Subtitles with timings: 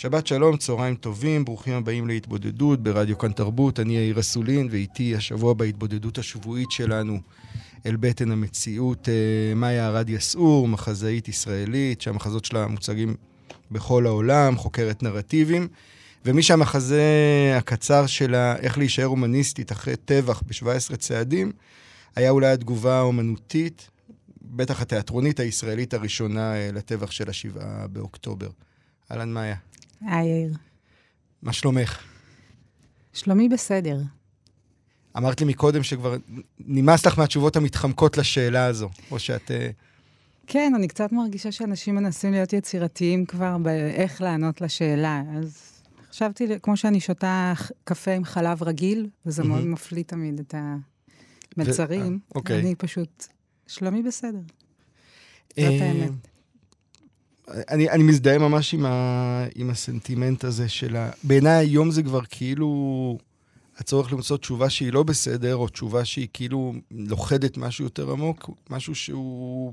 [0.00, 3.80] שבת שלום, צהריים טובים, ברוכים הבאים להתבודדות ברדיו כאן תרבות.
[3.80, 7.20] אני יאיר אסולין, ואיתי השבוע בהתבודדות השבועית שלנו
[7.86, 13.14] אל בטן המציאות, אה, מאיה ארד יסעור, מחזאית ישראלית, שהמחזות שלה מוצגים
[13.70, 15.68] בכל העולם, חוקרת נרטיבים.
[16.24, 17.02] ומי שהמחזה
[17.56, 21.52] הקצר שלה, איך להישאר הומניסטית אחרי טבח ב-17 צעדים,
[22.16, 23.90] היה אולי התגובה האומנותית,
[24.42, 28.48] בטח התיאטרונית הישראלית הראשונה אה, לטבח של השבעה באוקטובר.
[29.10, 29.67] אהלן, מאיה.
[30.00, 30.52] היי, יאיר.
[31.42, 32.02] מה שלומך?
[33.12, 34.00] שלומי בסדר.
[35.16, 36.16] אמרת לי מקודם שכבר
[36.58, 39.50] נמאס לך מהתשובות המתחמקות לשאלה הזו, או שאת...
[39.50, 39.70] אה,
[40.46, 45.22] כן, אני קצת מרגישה שאנשים מנסים להיות יצירתיים כבר באיך לענות לשאלה.
[45.36, 47.52] אז חשבתי, כמו שאני שותה
[47.84, 50.54] קפה עם חלב רגיל, וזה מאוד מפליא תמיד את
[51.56, 52.34] המצרים, ו...
[52.34, 52.60] אוקיי.
[52.60, 53.26] אני פשוט,
[53.66, 54.40] שלומי בסדר.
[55.48, 56.10] זאת אה, האמת.
[57.70, 61.10] אני, אני מזדהה ממש עם, ה, עם הסנטימנט הזה של ה...
[61.22, 63.18] בעיניי היום זה כבר כאילו
[63.78, 68.94] הצורך למצוא תשובה שהיא לא בסדר, או תשובה שהיא כאילו לוכדת משהו יותר עמוק, משהו
[68.94, 69.72] שהוא...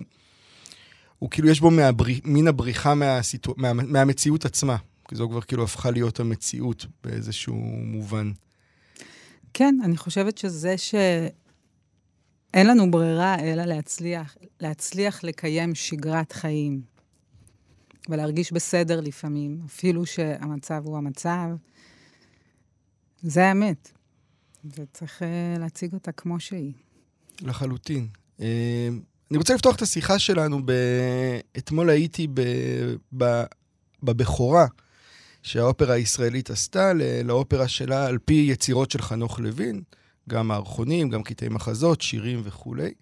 [1.20, 4.78] הוא כאילו יש בו מהברי, מין הבריחה מהסיטו, מה, מהמציאות עצמה.
[5.08, 8.32] כי זו כבר כאילו הפכה להיות המציאות באיזשהו מובן.
[9.54, 16.95] כן, אני חושבת שזה שאין לנו ברירה אלא להצליח, להצליח לקיים שגרת חיים.
[18.10, 21.48] ולהרגיש בסדר לפעמים, אפילו שהמצב הוא המצב.
[23.22, 23.92] זה האמת.
[24.66, 26.74] וצריך uh, להציג אותה כמו שהיא.
[27.42, 28.08] לחלוטין.
[28.40, 28.42] Uh,
[29.32, 30.60] אני רוצה לפתוח את השיחה שלנו.
[30.66, 30.72] ב...
[31.58, 32.42] אתמול הייתי ב...
[33.18, 33.44] ב...
[34.04, 34.66] בבכורה
[35.44, 36.92] שהאופרה הישראלית עשתה
[37.24, 39.82] לאופרה שלה על פי יצירות של חנוך לוין,
[40.30, 42.94] גם מערכונים, גם קטעי מחזות, שירים וכולי.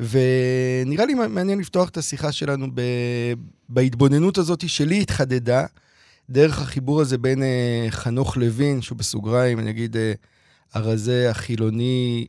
[0.00, 2.80] ונראה לי מעניין לפתוח את השיחה שלנו ב...
[3.68, 5.66] בהתבוננות הזאת שלי התחדדה,
[6.30, 9.98] דרך החיבור הזה בין uh, חנוך לוין, שהוא בסוגריים, אני אגיד, uh,
[10.74, 12.26] הרזה, החילוני,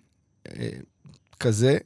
[0.47, 0.51] uh,
[1.39, 1.77] כזה,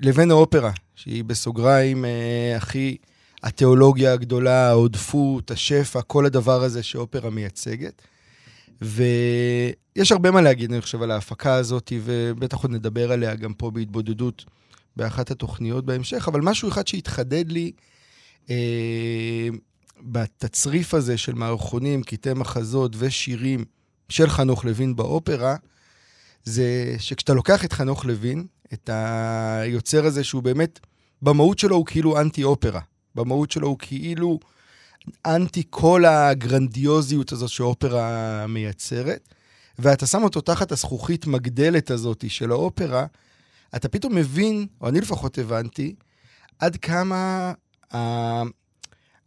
[0.00, 2.96] לבין האופרה, שהיא בסוגריים uh, הכי,
[3.42, 8.02] התיאולוגיה הגדולה, העודפות, השפע, כל הדבר הזה שאופרה מייצגת.
[8.82, 13.70] ויש הרבה מה להגיד, אני חושב, על ההפקה הזאת, ובטח עוד נדבר עליה גם פה
[13.70, 14.44] בהתבודדות
[14.96, 17.72] באחת התוכניות בהמשך, אבל משהו אחד שהתחדד לי
[18.50, 19.48] אה,
[20.00, 23.64] בתצריף הזה של מערכונים, קטעי מחזות ושירים
[24.08, 25.56] של חנוך לוין באופרה,
[26.44, 30.80] זה שכשאתה לוקח את חנוך לוין, את היוצר הזה שהוא באמת,
[31.22, 32.80] במהות שלו הוא כאילו אנטי-אופרה.
[33.14, 34.38] במהות שלו הוא כאילו
[35.26, 39.28] אנטי כל הגרנדיוזיות הזאת שאופרה מייצרת,
[39.78, 43.06] ואתה שם אותו תחת הזכוכית מגדלת הזאת של האופרה,
[43.76, 45.94] אתה פתאום מבין, או אני לפחות הבנתי,
[46.58, 47.52] עד כמה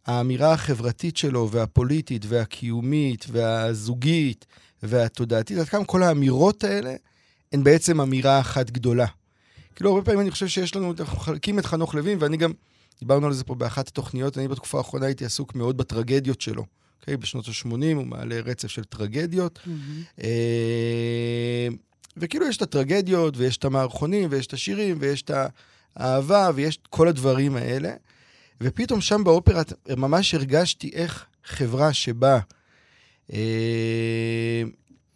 [0.06, 4.46] האמירה החברתית שלו, והפוליטית, והקיומית, והזוגית,
[4.82, 6.94] והתודעתית, עד כמה כל האמירות האלה
[7.52, 9.06] הן בעצם אמירה אחת גדולה.
[9.74, 12.52] כאילו, הרבה פעמים אני חושב שיש לנו, אנחנו מחלקים את חנוך לוין, ואני גם,
[13.00, 16.62] דיברנו על זה פה באחת התוכניות, אני בתקופה האחרונה הייתי עסוק מאוד בטרגדיות שלו.
[16.62, 16.66] Okay,
[17.00, 17.16] אוקיי?
[17.16, 19.58] בשנות ה-80 הוא מעלה רצף של טרגדיות.
[19.66, 20.22] Mm-hmm.
[22.16, 25.30] וכאילו יש את הטרגדיות, ויש את המערכונים, ויש את השירים, ויש את
[25.96, 27.92] האהבה, ויש את כל הדברים האלה.
[28.60, 29.62] ופתאום שם באופרה
[29.96, 32.38] ממש הרגשתי איך חברה שבה,
[33.32, 34.62] אה,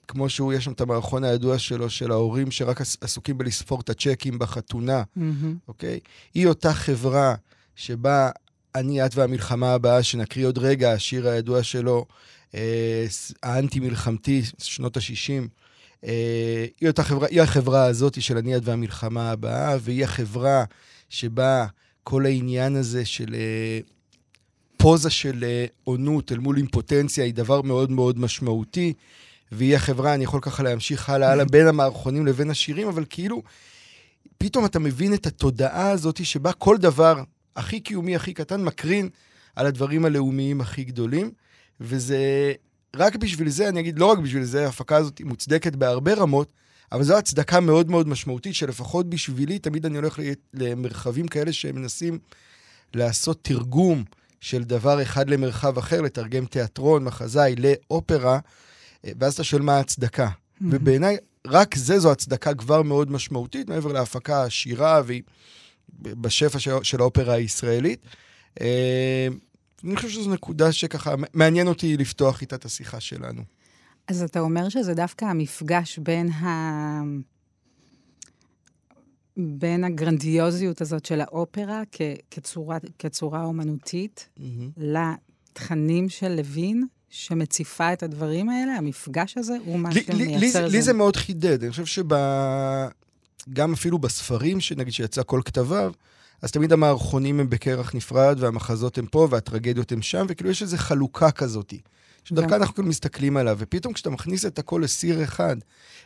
[0.09, 4.39] כמו שהוא, יש שם את המערכון הידוע שלו, של ההורים שרק עסוקים בלספור את הצ'קים
[4.39, 5.21] בחתונה, mm-hmm.
[5.69, 6.01] אוקיי?
[6.35, 7.35] היא אותה חברה
[7.77, 8.31] שבה
[8.75, 12.07] אני, את והמלחמה הבאה, שנקריא עוד רגע, השיר הידוע שלו,
[12.55, 13.07] אה,
[13.43, 15.47] האנטי-מלחמתי, שנות ה-60, אה,
[16.03, 20.65] היא, אותה חברה, היא החברה הזאת של הניאד והמלחמה הבאה, והיא החברה
[21.09, 21.67] שבה
[22.05, 23.81] כל העניין הזה של אה,
[24.77, 28.93] פוזה של אה, עונות אל מול אימפוטנציה היא דבר מאוד מאוד משמעותי,
[29.53, 33.43] והיא החברה, אני יכול ככה להמשיך הלאה הלאה בין המערכונים לבין השירים, אבל כאילו,
[34.39, 37.23] פתאום אתה מבין את התודעה הזאת שבה כל דבר
[37.57, 39.09] הכי קיומי, הכי קטן, מקרין
[39.57, 41.31] על הדברים הלאומיים הכי גדולים,
[41.81, 42.53] וזה
[42.97, 46.53] רק בשביל זה, אני אגיד, לא רק בשביל זה, ההפקה הזאת היא מוצדקת בהרבה רמות,
[46.93, 50.19] אבל זו הצדקה מאוד מאוד משמעותית, שלפחות בשבילי, תמיד אני הולך
[50.55, 52.19] למרחבים כאלה שמנסים
[52.95, 54.05] לעשות תרגום
[54.41, 58.39] של דבר אחד למרחב אחר, לתרגם תיאטרון, מחזאי, לאופרה,
[59.05, 60.27] ואז אתה שואל מה ההצדקה.
[60.27, 60.65] Mm-hmm.
[60.71, 61.17] ובעיניי,
[61.47, 65.23] רק זה זו הצדקה כבר מאוד משמעותית, מעבר להפקה עשירה והיא
[65.99, 68.01] בשפע של, של האופרה הישראלית.
[69.85, 73.43] אני חושב שזו נקודה שככה מעניין אותי לפתוח איתה את השיחה שלנו.
[74.09, 77.03] אז אתה אומר שזה דווקא המפגש בין ה...
[79.37, 82.01] בין הגרנדיוזיות הזאת של האופרה כ-
[82.31, 84.43] כצורה, כצורה אומנותית mm-hmm.
[84.77, 90.67] לתכנים של לוין, שמציפה את הדברים האלה, המפגש הזה הוא מה לי, שמייצר...
[90.67, 91.63] לי, לי זה מאוד חידד.
[91.63, 92.03] אני חושב
[93.47, 95.93] שגם אפילו בספרים, שנגיד שיצא כל כתביו,
[96.43, 100.77] אז תמיד המערכונים הם בקרח נפרד, והמחזות הם פה, והטרגדיות הם שם, וכאילו יש איזו
[100.77, 101.81] חלוקה כזאתי.
[102.25, 105.57] שדרכה אנחנו כאילו מסתכלים עליו, ופתאום כשאתה מכניס את הכל לסיר אחד,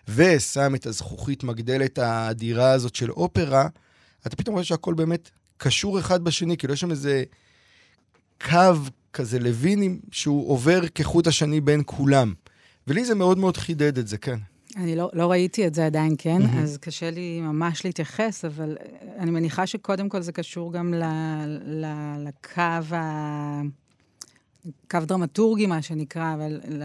[0.08, 3.68] ושם את הזכוכית מגדלת האדירה הזאת של אופרה,
[4.26, 7.24] אתה פתאום רואה שהכל באמת קשור אחד בשני, כאילו יש שם איזה
[8.40, 8.74] קו
[9.12, 12.34] כזה לוינים שהוא עובר כחוט השני בין כולם.
[12.86, 14.38] ולי זה מאוד מאוד חידד את זה, כן.
[14.76, 16.42] אני לא, לא ראיתי את זה עדיין, כן?
[16.42, 16.58] Mm-hmm.
[16.62, 18.76] אז קשה לי ממש להתייחס, אבל
[19.18, 21.04] אני מניחה שקודם כל זה קשור גם ל,
[21.64, 21.86] ל,
[22.28, 23.60] לקו ה...
[24.90, 26.84] קו דרמטורגי, מה שנקרא, אבל ל...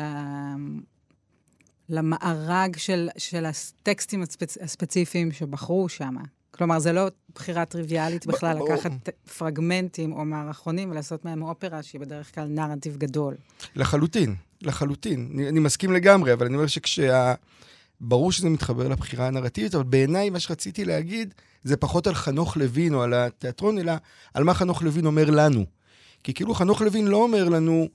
[1.89, 4.57] למארג של, של הטקסטים הספצ...
[4.57, 6.15] הספציפיים שבחרו שם.
[6.51, 8.91] כלומר, זה לא בחירה טריוויאלית בכלל ב- לקחת
[9.37, 13.35] פרגמנטים או מערכונים ולעשות מהם אופרה שהיא בדרך כלל נרטיב גדול.
[13.75, 15.29] לחלוטין, לחלוטין.
[15.33, 17.33] אני, אני מסכים לגמרי, אבל אני אומר שכשה...
[18.01, 22.93] ברור שזה מתחבר לבחירה הנרטיבית, אבל בעיניי מה שרציתי להגיד זה פחות על חנוך לוין
[22.93, 23.93] או על התיאטרון, אלא
[24.33, 25.65] על מה חנוך לוין אומר לנו.
[26.23, 27.87] כי כאילו חנוך לוין לא אומר לנו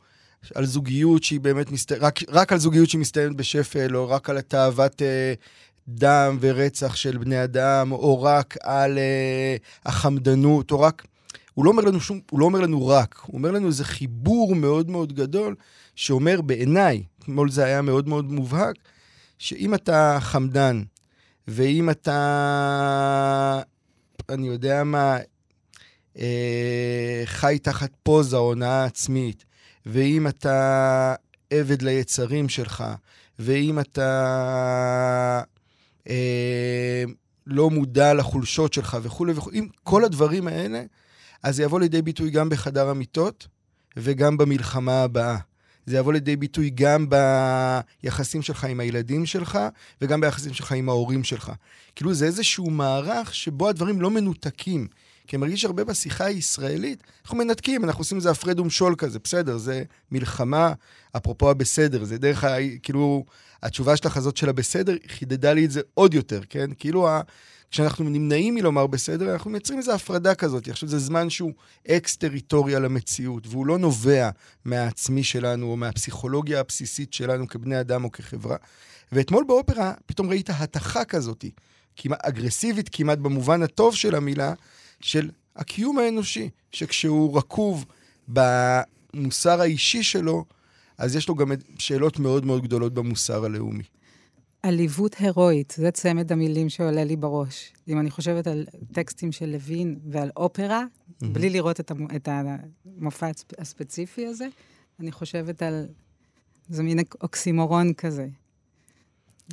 [0.54, 1.92] על זוגיות שהיא באמת, מסת...
[1.92, 5.34] רק, רק על זוגיות שהיא מסתיימת בשפל, או רק על תאוות אה,
[5.88, 11.06] דם ורצח של בני אדם, או רק על אה, החמדנות, או רק...
[11.54, 14.54] הוא לא אומר לנו שום, הוא לא אומר לנו רק, הוא אומר לנו איזה חיבור
[14.54, 15.54] מאוד מאוד גדול,
[15.96, 18.76] שאומר בעיניי, אתמול זה היה מאוד מאוד מובהק,
[19.38, 20.82] שאם אתה חמדן,
[21.48, 23.60] ואם אתה,
[24.28, 25.16] אני יודע מה,
[26.18, 29.44] אה, חי תחת פוזה, הונאה עצמית,
[29.86, 31.14] ואם אתה
[31.50, 32.84] עבד ליצרים שלך,
[33.38, 35.42] ואם אתה
[36.08, 37.04] אה,
[37.46, 40.82] לא מודע לחולשות שלך וכולי וכולי, אם כל הדברים האלה,
[41.42, 43.46] אז זה יבוא לידי ביטוי גם בחדר המיטות
[43.96, 45.38] וגם במלחמה הבאה.
[45.86, 47.06] זה יבוא לידי ביטוי גם
[48.02, 49.58] ביחסים שלך עם הילדים שלך,
[50.00, 51.52] וגם ביחסים שלך עם ההורים שלך.
[51.96, 54.88] כאילו זה איזשהו מערך שבו הדברים לא מנותקים.
[55.26, 59.56] כי אני מרגיש הרבה בשיחה הישראלית, אנחנו מנתקים, אנחנו עושים איזה הפרד ומשול כזה, בסדר,
[59.56, 59.82] זה
[60.12, 60.72] מלחמה,
[61.16, 62.56] אפרופו הבסדר, זה דרך ה...
[62.82, 63.24] כאילו,
[63.62, 66.70] התשובה שלך הזאת של הבסדר חידדה לי את זה עוד יותר, כן?
[66.78, 67.20] כאילו, ה...
[67.74, 70.68] כשאנחנו נמנעים מלומר בסדר, אנחנו מייצרים איזו הפרדה כזאת.
[70.68, 71.52] עכשיו, זה זמן שהוא
[71.88, 74.30] אקס-טריטוריה למציאות, והוא לא נובע
[74.64, 78.56] מהעצמי שלנו או מהפסיכולוגיה הבסיסית שלנו כבני אדם או כחברה.
[79.12, 81.44] ואתמול באופרה פתאום ראית הטחה כזאת,
[81.96, 84.54] כמעט אגרסיבית כמעט במובן הטוב של המילה,
[85.00, 87.84] של הקיום האנושי, שכשהוא רקוב
[88.28, 90.44] במוסר האישי שלו,
[90.98, 93.84] אז יש לו גם שאלות מאוד מאוד גדולות במוסר הלאומי.
[94.64, 97.72] עליבות הירואית, זה צמד המילים שעולה לי בראש.
[97.88, 101.26] אם אני חושבת על טקסטים של לוין ועל אופרה, mm-hmm.
[101.26, 102.06] בלי לראות את, המ...
[102.16, 104.46] את המופע הספציפי הזה,
[105.00, 105.86] אני חושבת על...
[106.68, 108.26] זה מין אוקסימורון כזה.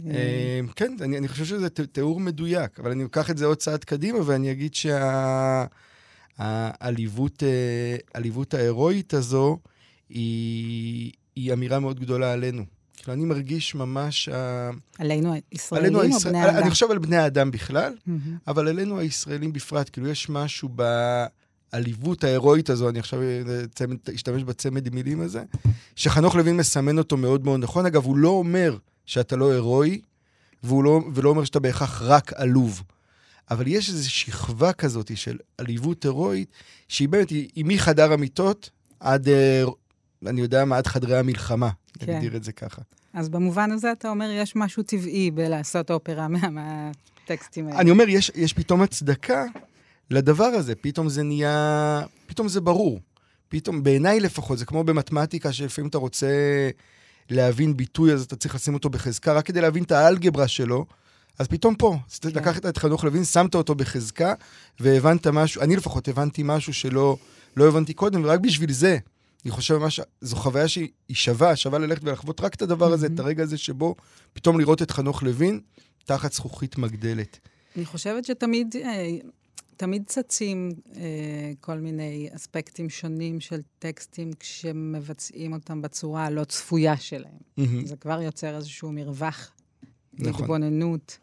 [0.08, 3.84] אה, כן, אני, אני חושב שזה תיאור מדויק, אבל אני אקח את זה עוד צעד
[3.84, 4.74] קדימה ואני אגיד
[6.40, 7.44] שהעליבות
[8.52, 8.58] שה...
[8.58, 9.58] ההירואית הזו
[10.10, 12.81] היא, היא אמירה מאוד גדולה עלינו.
[13.02, 14.30] כאילו, אני מרגיש ממש...
[15.00, 16.34] עלינו הישראלים או הישראל...
[16.34, 16.58] בני האדם?
[16.58, 18.12] אני חושב על בני האדם בכלל, mm-hmm.
[18.48, 19.90] אבל עלינו הישראלים בפרט.
[19.90, 20.70] כאילו, יש משהו
[21.74, 23.20] בעליבות ההירואית הזו, אני עכשיו
[24.16, 25.44] אשתמש בצמד מילים הזה,
[25.96, 27.86] שחנוך לוין מסמן אותו מאוד מאוד נכון.
[27.86, 30.02] אגב, הוא לא אומר שאתה לא הירואי,
[30.64, 32.84] לא, ולא אומר שאתה בהכרח רק עלוב.
[33.52, 36.50] אבל יש איזו שכבה כזאת של עליבות הירואית,
[36.88, 39.64] שהיא באמת, היא, היא מחדר המיטות עד, אה,
[40.26, 41.70] אני יודע מה, עד חדרי המלחמה.
[42.06, 42.16] כן.
[42.16, 42.82] נגדיר את זה ככה.
[43.14, 47.80] אז במובן הזה אתה אומר, יש משהו טבעי בלעשות אופרה מהטקסטים האלה.
[47.80, 49.46] אני אומר, יש, יש פתאום הצדקה
[50.10, 53.00] לדבר הזה, פתאום זה נהיה, פתאום זה ברור.
[53.50, 56.28] פתאום, בעיניי לפחות, זה כמו במתמטיקה, שלפעמים אתה רוצה
[57.30, 60.86] להבין ביטוי, אז אתה צריך לשים אותו בחזקה, רק כדי להבין את האלגברה שלו.
[61.40, 62.30] אז פתאום פה, כן.
[62.30, 64.34] לקחת את חנוך לוין, שמת אותו בחזקה,
[64.80, 67.18] והבנת משהו, אני לפחות הבנתי משהו שלא
[67.58, 68.98] לא הבנתי קודם, ורק בשביל זה
[69.46, 73.20] אני חושב ממש, זו חוויה שהיא שווה, שווה ללכת ולחוות רק את הדבר הזה, את
[73.20, 73.96] הרגע הזה שבו
[74.34, 75.60] פתאום לראות את חנוך לוין,
[76.06, 77.40] תחת זכוכית מגדלת.
[77.76, 79.18] אני חושבת שתמיד אה,
[79.78, 81.02] תמיד צצים אה,
[81.60, 87.38] כל מיני אספקטים שונים של טקסטים כשמבצעים אותם בצורה הלא צפויה שלהם.
[87.86, 89.52] זה כבר יוצר איזשהו מרווח
[90.14, 90.42] נכון.
[90.44, 91.18] התבוננות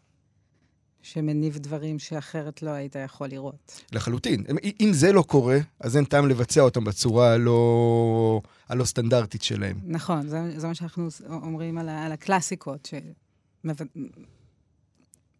[1.01, 3.81] שמניב דברים שאחרת לא היית יכול לראות.
[3.91, 4.43] לחלוטין.
[4.79, 9.79] אם- זה לא קורה, אז אין טעם לבצע אותם בצורה הלא, הלא סטנדרטית שלהם.
[9.85, 12.89] נכון, זה, זה מה שאנחנו אומרים על, ה, על הקלאסיקות,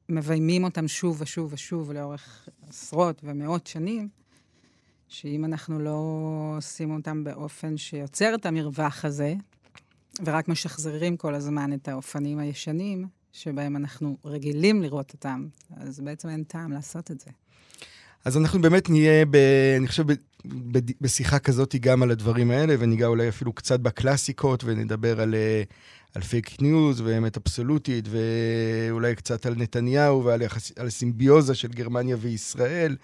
[0.09, 4.09] שמביימים אותם שוב ושוב ושוב לאורך עשרות ומאות שנים,
[5.07, 6.03] שאם אנחנו לא
[6.57, 9.33] עושים אותם באופן שיוצר את המרווח הזה,
[10.25, 16.43] ורק משחזרים כל הזמן את האופנים הישנים, שבהם אנחנו רגילים לראות אותם, אז בעצם אין
[16.43, 17.31] טעם לעשות את זה.
[18.25, 19.35] אז אנחנו באמת נהיה, ב,
[19.77, 20.13] אני חושב, ב,
[20.45, 25.63] ב, בשיחה כזאת גם על הדברים האלה, וניגע אולי אפילו קצת בקלאסיקות, ונדבר על, אה,
[26.15, 32.17] על פייק ניוז ואמת אבסולוטית, ואולי קצת על נתניהו ועל יחס, על סימביוזה של גרמניה
[32.19, 32.95] וישראל,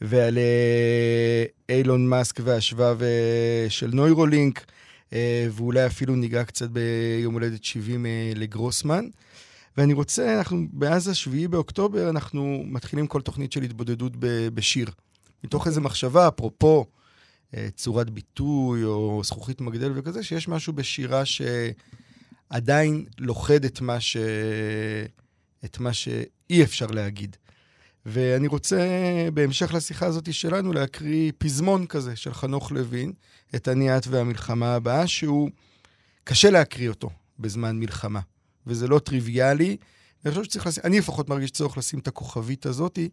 [0.00, 4.64] ועל אה, אילון מאסק והשבב אה, של נוירולינק,
[5.50, 9.04] ואולי אפילו ניגע קצת ביום הולדת 70 אה, לגרוסמן.
[9.76, 14.90] ואני רוצה, אנחנו, מאז השביעי באוקטובר, אנחנו מתחילים כל תוכנית של התבודדות ב- בשיר.
[15.44, 16.86] מתוך איזו מחשבה, אפרופו
[17.56, 24.16] אה, צורת ביטוי או זכוכית מגדל וכזה, שיש משהו בשירה שעדיין לוכד את מה, ש...
[25.64, 27.36] את מה שאי אפשר להגיד.
[28.06, 28.78] ואני רוצה,
[29.34, 33.12] בהמשך לשיחה הזאת שלנו, להקריא פזמון כזה של חנוך לוין,
[33.54, 35.50] את אני, את והמלחמה הבאה, שהוא
[36.24, 38.20] קשה להקריא אותו בזמן מלחמה.
[38.66, 39.76] וזה לא טריוויאלי.
[40.24, 43.08] אני חושב שצריך לשים, אני לפחות מרגיש צורך לשים את הכוכבית הזאתי,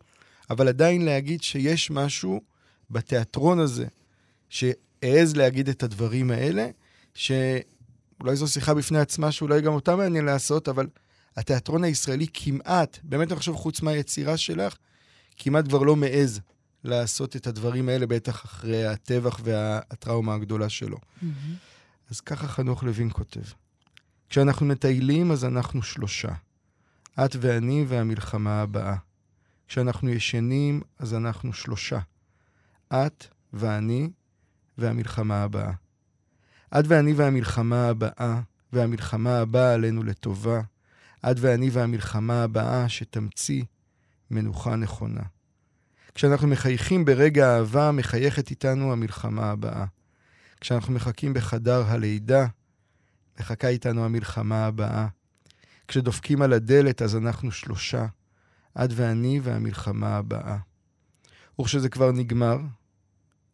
[0.50, 2.41] אבל עדיין להגיד שיש משהו
[2.89, 3.86] בתיאטרון הזה,
[4.50, 6.70] שהעז להגיד את הדברים האלה,
[7.13, 10.88] שאולי זו שיחה בפני עצמה, שאולי גם אותה מעניין לעשות, אבל
[11.38, 14.75] התיאטרון הישראלי כמעט, באמת אני חושב חוץ מהיצירה שלך,
[15.38, 16.39] כמעט כבר לא מעז
[16.84, 20.98] לעשות את הדברים האלה, בטח אחרי הטבח והטראומה הגדולה שלו.
[22.10, 23.41] אז ככה חנוך לוין כותב.
[24.29, 26.31] כשאנחנו מטיילים, אז אנחנו שלושה.
[27.25, 28.95] את ואני והמלחמה הבאה.
[29.67, 32.00] כשאנחנו ישנים, אז אנחנו שלושה.
[32.93, 34.09] את ואני
[34.77, 35.71] והמלחמה הבאה.
[36.79, 38.41] את ואני והמלחמה הבאה,
[38.74, 40.62] והמלחמה הבאה עלינו לטובה.
[41.31, 43.63] את ואני והמלחמה הבאה שתמציא
[44.31, 45.24] מנוחה נכונה.
[46.15, 49.86] כשאנחנו מחייכים ברגע אהבה, מחייכת איתנו המלחמה הבאה.
[50.62, 52.48] כשאנחנו מחכים בחדר הלידה,
[53.39, 55.08] מחכה איתנו המלחמה הבאה.
[55.88, 58.05] כשדופקים על הדלת, אז אנחנו שלושה,
[58.84, 60.58] את ואני והמלחמה הבאה.
[61.62, 62.58] וכשזה כבר נגמר,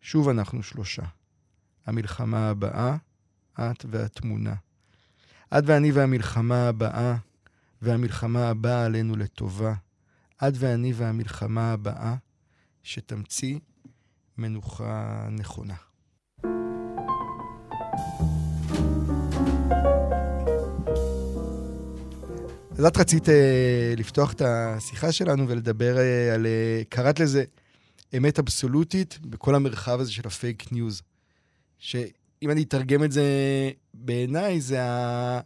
[0.01, 1.04] שוב אנחנו שלושה.
[1.86, 2.98] המלחמה הבאה,
[3.54, 4.56] את והתמונה.
[5.58, 7.15] את ואני והמלחמה הבאה,
[7.82, 9.74] והמלחמה הבאה עלינו לטובה.
[10.48, 12.15] את ואני והמלחמה הבאה,
[12.84, 13.60] שתמציא
[14.38, 15.75] מנוחה נכונה.
[22.77, 23.32] אז את רצית uh,
[23.98, 27.44] לפתוח את השיחה שלנו ולדבר uh, על, uh, קראת לזה
[28.17, 31.01] אמת אבסולוטית בכל המרחב הזה של הפייק ניוז.
[31.79, 33.24] שאם אני אתרגם את זה
[33.94, 35.39] בעיניי, זה ה...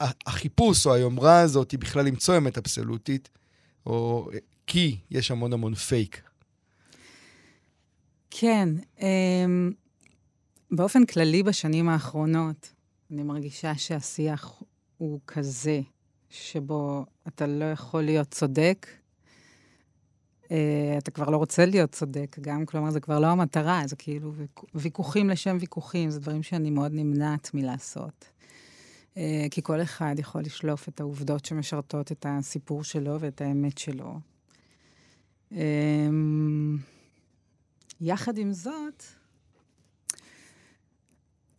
[0.00, 3.28] החיפוש או היומרה הזאת היא בכלל למצוא אמת אבסולוטית,
[3.86, 4.28] או
[4.66, 6.22] כי יש המון המון פייק.
[8.30, 8.68] כן,
[8.98, 9.02] אממ,
[10.70, 12.72] באופן כללי בשנים האחרונות,
[13.10, 14.62] אני מרגישה שהשיח
[14.98, 15.80] הוא כזה,
[16.30, 18.86] שבו אתה לא יכול להיות צודק,
[20.44, 20.48] uh,
[20.98, 24.32] אתה כבר לא רוצה להיות צודק גם, כלומר, זה כבר לא המטרה, זה כאילו
[24.74, 28.28] ויכוחים לשם ויכוחים, זה דברים שאני מאוד נמנעת מלעשות.
[29.14, 29.18] Uh,
[29.50, 34.18] כי כל אחד יכול לשלוף את העובדות שמשרתות את הסיפור שלו ואת האמת שלו.
[35.52, 35.56] Um,
[38.00, 39.02] יחד עם זאת,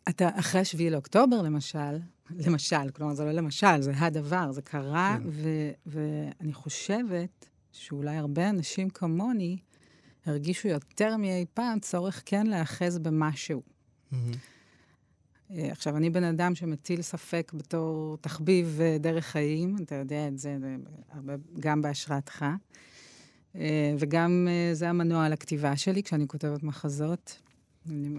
[0.09, 5.29] אתה אחרי 7 לאוקטובר, למשל, למשל, כלומר, זה לא למשל, זה הדבר, זה קרה, כן.
[5.29, 9.57] ו- ואני חושבת שאולי הרבה אנשים כמוני
[10.25, 13.61] הרגישו יותר מאי פעם צורך כן להאחז במשהו.
[14.11, 14.15] Mm-hmm.
[15.49, 20.57] עכשיו, אני בן אדם שמטיל ספק בתור תחביב דרך חיים, אתה יודע את זה,
[21.09, 22.45] הרבה, גם בהשראתך.
[23.99, 27.41] וגם זה המנוע לכתיבה שלי כשאני כותבת מחזות.
[27.89, 28.09] אני,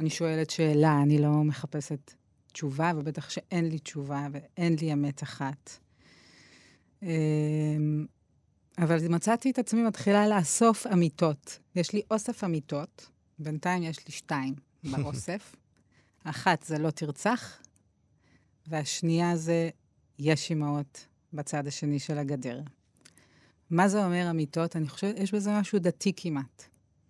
[0.00, 2.14] אני שואלת שאלה, אני לא מחפשת
[2.52, 5.78] תשובה, ובטח שאין לי תשובה ואין לי אמת אחת.
[8.78, 11.58] אבל מצאתי את עצמי מתחילה לאסוף אמיתות.
[11.74, 14.54] יש לי אוסף אמיתות, בינתיים יש לי שתיים
[14.90, 15.54] באוסף.
[16.24, 17.62] אחת זה לא תרצח,
[18.66, 19.70] והשנייה זה
[20.18, 22.60] יש אימהות בצד השני של הגדר.
[23.70, 24.76] מה זה אומר אמיתות?
[24.76, 26.64] אני חושבת, יש בזה משהו דתי כמעט.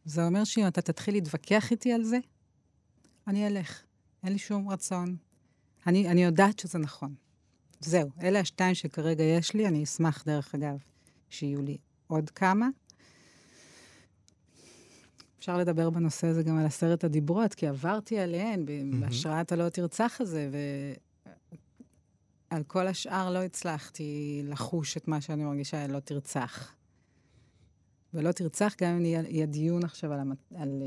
[0.04, 2.18] זה אומר שאם אתה תתחיל להתווכח איתי על זה,
[3.28, 3.82] אני אלך.
[4.22, 5.16] אין לי שום רצון.
[5.86, 7.14] אני, אני יודעת שזה נכון.
[7.80, 10.78] זהו, אלה השתיים שכרגע יש לי, אני אשמח, דרך אגב,
[11.30, 12.68] שיהיו לי עוד כמה.
[15.38, 18.66] אפשר לדבר בנושא הזה גם על עשרת הדיברות, כי עברתי עליהן
[19.00, 20.50] בהשראת הלא תרצח הזה,
[22.50, 26.74] ועל כל השאר לא הצלחתי לחוש את מה שאני מרגישה, לא תרצח.
[28.14, 30.20] ולא תרצח, גם אם יהיה דיון עכשיו על...
[30.54, 30.82] על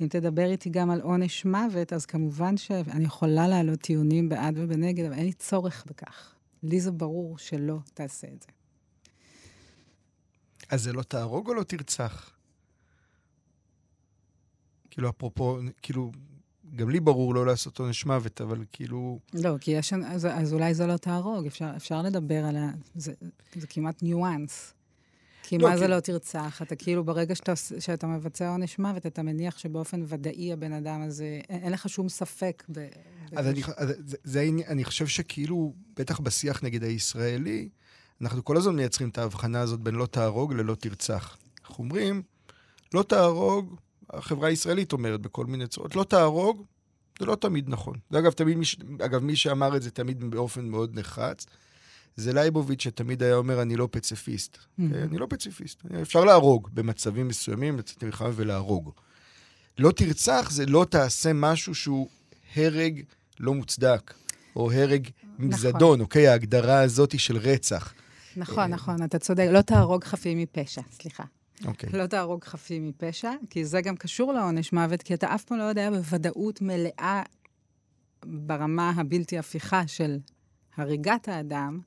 [0.00, 5.04] אם תדבר איתי גם על עונש מוות, אז כמובן שאני יכולה להעלות טיעונים בעד ובנגד,
[5.04, 6.34] אבל אין לי צורך בכך.
[6.62, 8.48] לי זה ברור שלא תעשה את זה.
[10.68, 12.30] אז זה לא תהרוג או לא תרצח?
[14.90, 16.12] כאילו, אפרופו, כאילו,
[16.76, 19.18] גם לי ברור לא לעשות עונש מוות, אבל כאילו...
[19.34, 19.92] לא, כי יש...
[19.92, 22.70] אז, אז אולי זה לא תהרוג, אפשר, אפשר לדבר על ה...
[22.94, 23.12] זה,
[23.54, 24.74] זה כמעט ניואנס.
[25.50, 25.78] כי לא, מה כי...
[25.78, 26.62] זה לא תרצח?
[26.62, 31.40] אתה כאילו, ברגע שאתה, שאתה מבצע עונש מוות, אתה מניח שבאופן ודאי הבן אדם הזה,
[31.48, 32.86] אין, אין לך שום ספק ב...
[33.36, 37.68] אז אני, אז זה, זה, אני חושב שכאילו, בטח בשיח נגד הישראלי,
[38.20, 41.36] אנחנו כל הזמן מייצרים את ההבחנה הזאת בין לא תהרוג ללא תרצח.
[41.64, 42.22] אנחנו אומרים,
[42.94, 43.76] לא תהרוג,
[44.10, 46.64] החברה הישראלית אומרת בכל מיני צורות, לא תהרוג,
[47.18, 47.98] זה לא תמיד נכון.
[48.10, 48.64] זה אגב, תמיד, מי,
[49.04, 51.46] אגב, מי שאמר את זה תמיד באופן מאוד נחרץ,
[52.16, 54.56] זה לייבוביץ' שתמיד היה אומר, אני לא פציפיסט.
[54.56, 54.80] Mm-hmm.
[54.80, 54.96] Okay?
[55.08, 55.82] אני לא פציפיסט.
[56.02, 58.90] אפשר להרוג במצבים מסוימים, לצאת מלחמה ולהרוג.
[59.78, 62.08] לא תרצח זה לא תעשה משהו שהוא
[62.56, 63.02] הרג
[63.40, 64.14] לא מוצדק,
[64.56, 65.60] או הרג עם נכון.
[65.60, 66.28] זדון, אוקיי?
[66.28, 67.94] ההגדרה הזאת של רצח.
[68.36, 69.48] נכון, אה, נכון, אתה צודק.
[69.52, 71.24] לא תהרוג חפים מפשע, סליחה.
[71.64, 71.90] אוקיי.
[71.92, 75.62] לא תהרוג חפים מפשע, כי זה גם קשור לעונש מוות, כי אתה אף פעם לא
[75.62, 77.22] יודע בוודאות מלאה
[78.24, 80.18] ברמה הבלתי הפיכה של
[80.76, 81.80] הריגת האדם,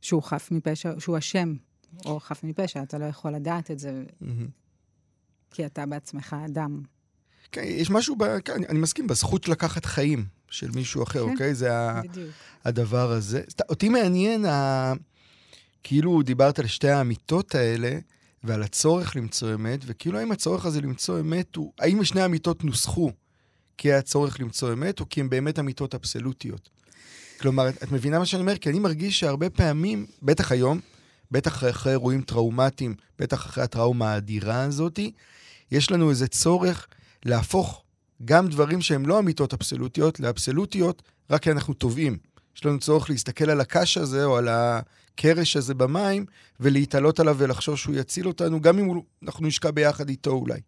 [0.00, 1.54] שהוא חף מפשע, שהוא אשם,
[2.04, 4.26] או חף מפשע, אתה לא יכול לדעת את זה, mm-hmm.
[5.50, 6.82] כי אתה בעצמך אדם.
[7.52, 8.38] כן, יש משהו, ב...
[8.44, 11.54] כן, אני מסכים, בזכות לקחת חיים של מישהו אחר, כן, אוקיי?
[11.54, 11.70] זה
[12.04, 12.30] בדיוק.
[12.64, 13.42] הדבר הזה.
[13.68, 14.92] אותי מעניין, ה...
[15.82, 17.98] כאילו דיברת על שתי האמיתות האלה,
[18.44, 21.72] ועל הצורך למצוא אמת, וכאילו האם הצורך הזה למצוא אמת הוא...
[21.78, 23.12] האם שני האמיתות נוסחו
[23.78, 26.70] כי היה צורך למצוא אמת, או כי הן באמת אמיתות אבסולוטיות?
[27.40, 28.56] כלומר, את מבינה מה שאני אומר?
[28.56, 30.80] כי אני מרגיש שהרבה פעמים, בטח היום,
[31.30, 35.12] בטח אחרי אירועים טראומטיים, בטח אחרי הטראומה האדירה הזאתי,
[35.70, 36.86] יש לנו איזה צורך
[37.24, 37.82] להפוך
[38.24, 42.18] גם דברים שהם לא אמיתות אבסולוטיות לאבסולוטיות, רק כי אנחנו טובעים.
[42.56, 46.26] יש לנו צורך להסתכל על הקש הזה או על הקרש הזה במים
[46.60, 50.60] ולהתעלות עליו ולחשוב שהוא יציל אותנו, גם אם אנחנו נשקע ביחד איתו אולי.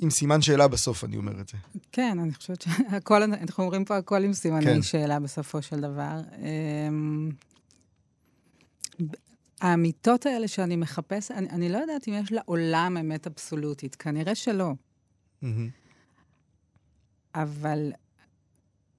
[0.00, 1.56] עם סימן שאלה בסוף, אני אומר את זה.
[1.92, 4.82] כן, אני חושבת שהכל, אנחנו אומרים פה הכל עם סימני כן.
[4.82, 6.20] שאלה בסופו של דבר.
[6.38, 7.30] אמ,
[9.60, 14.72] האמיתות האלה שאני מחפש, אני, אני לא יודעת אם יש לעולם אמת אבסולוטית, כנראה שלא.
[15.42, 15.46] Mm-hmm.
[17.34, 17.92] אבל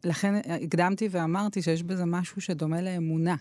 [0.04, 0.34] לכן
[0.64, 3.36] הקדמתי ואמרתי שיש בזה משהו שדומה לאמונה.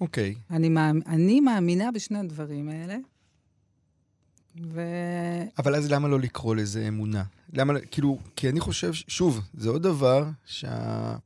[0.00, 0.34] אוקיי.
[0.34, 0.54] Okay.
[0.54, 0.70] אני,
[1.06, 2.96] אני מאמינה בשני הדברים האלה,
[4.62, 4.80] ו...
[5.58, 7.24] אבל אז למה לא לקרוא לזה אמונה?
[7.52, 11.20] למה, כאילו, כי אני חושב, שוב, זה עוד דבר שאנחנו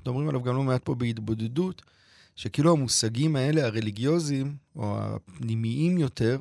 [0.00, 1.82] מדברים עליו גם לא מעט פה בהתבודדות,
[2.36, 6.38] שכאילו המושגים האלה, הרליגיוזיים, או הפנימיים יותר,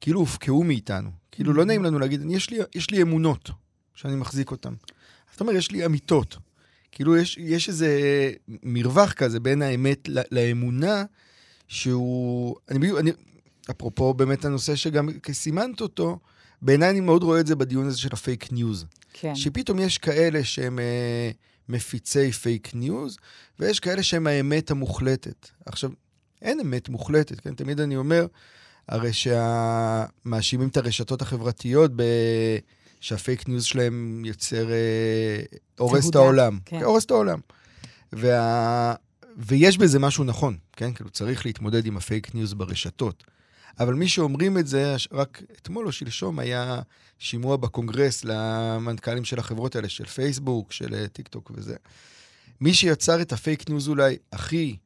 [0.00, 1.10] כאילו הופקעו מאיתנו.
[1.32, 3.50] כאילו לא נעים לנו להגיד, יש לי, יש לי אמונות
[3.94, 4.74] שאני מחזיק אותן.
[5.32, 6.36] זאת אומרת, יש לי אמיתות.
[6.92, 7.90] כאילו יש, יש איזה
[8.62, 11.04] מרווח כזה בין האמת לאמונה,
[11.68, 12.56] שהוא...
[12.70, 13.10] אני, אני,
[13.70, 16.18] אפרופו באמת הנושא שגם סימנת אותו,
[16.62, 18.86] בעיניי אני מאוד רואה את זה בדיון הזה של הפייק ניוז.
[19.12, 19.34] כן.
[19.34, 21.30] שפתאום יש כאלה שהם אה,
[21.68, 23.16] מפיצי פייק ניוז,
[23.58, 25.48] ויש כאלה שהם האמת המוחלטת.
[25.66, 25.90] עכשיו,
[26.42, 27.54] אין אמת מוחלטת, כן?
[27.54, 28.26] תמיד אני אומר,
[28.88, 32.02] הרי שמאשימים את הרשתות החברתיות ב...
[33.00, 35.42] שהפייק ניוז שלהם יוצר, אה,
[35.78, 36.58] הורס את העולם.
[36.64, 36.82] כן.
[36.82, 37.40] הורס את העולם.
[38.12, 38.94] וה...
[39.36, 40.92] ויש בזה משהו נכון, כן?
[40.92, 43.24] כאילו, צריך להתמודד עם הפייק ניוז ברשתות.
[43.80, 46.80] אבל מי שאומרים את זה, רק אתמול או שלשום היה
[47.18, 51.76] שימוע בקונגרס למנכ"לים של החברות האלה, של פייסבוק, של אה, טיק טוק וזה.
[52.60, 54.76] מי שיצר את הפייק ניוז אולי הכי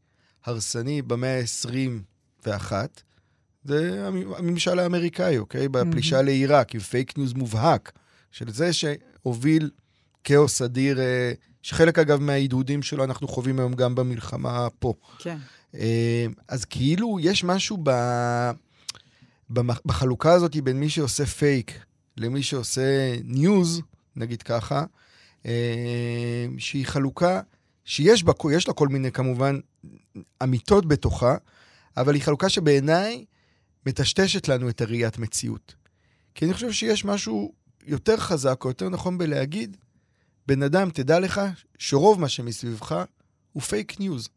[0.45, 2.73] הרסני במאה ה-21,
[3.65, 5.69] זה הממשל האמריקאי, אוקיי?
[5.69, 6.23] בפלישה mm-hmm.
[6.23, 7.93] לעיראק, עם פייק ניוז מובהק,
[8.33, 9.71] של זה שהוביל
[10.25, 14.95] כאוס אדיר, אה, שחלק אגב מהעידודים שלו אנחנו חווים היום גם במלחמה פה.
[15.19, 15.37] כן.
[15.75, 17.91] אה, אז כאילו יש משהו ב...
[19.51, 21.85] בחלוקה הזאת בין מי שעושה פייק
[22.17, 23.83] למי שעושה ניוז,
[24.17, 24.85] נגיד ככה,
[25.47, 27.41] אה, שהיא חלוקה
[27.85, 29.59] שיש בה, יש לה כל מיני כמובן
[30.43, 31.37] אמיתות בתוכה,
[31.97, 33.25] אבל היא חלוקה שבעיניי
[33.87, 35.75] מטשטשת לנו את הראיית מציאות.
[36.35, 37.53] כי אני חושב שיש משהו
[37.87, 39.77] יותר חזק או יותר נכון בלהגיד,
[40.47, 41.41] בן אדם, תדע לך
[41.79, 43.05] שרוב מה שמסביבך
[43.53, 44.29] הוא פייק ניוז.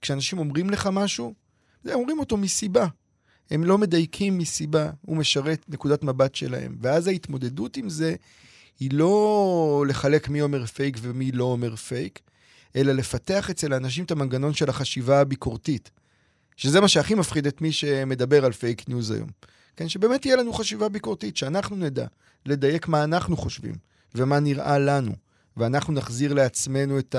[0.00, 1.34] כשאנשים אומרים לך משהו,
[1.84, 2.86] הם אומרים אותו מסיבה.
[3.50, 6.76] הם לא מדייקים מסיבה, הוא משרת נקודת מבט שלהם.
[6.80, 8.14] ואז ההתמודדות עם זה
[8.80, 12.20] היא לא לחלק מי אומר פייק ומי לא אומר פייק,
[12.76, 15.90] אלא לפתח אצל האנשים את המנגנון של החשיבה הביקורתית.
[16.56, 19.28] שזה מה שהכי מפחיד את מי שמדבר על פייק ניוז היום.
[19.76, 22.06] כן, שבאמת תהיה לנו חשיבה ביקורתית, שאנחנו נדע
[22.46, 23.74] לדייק מה אנחנו חושבים
[24.14, 25.12] ומה נראה לנו,
[25.56, 27.16] ואנחנו נחזיר לעצמנו את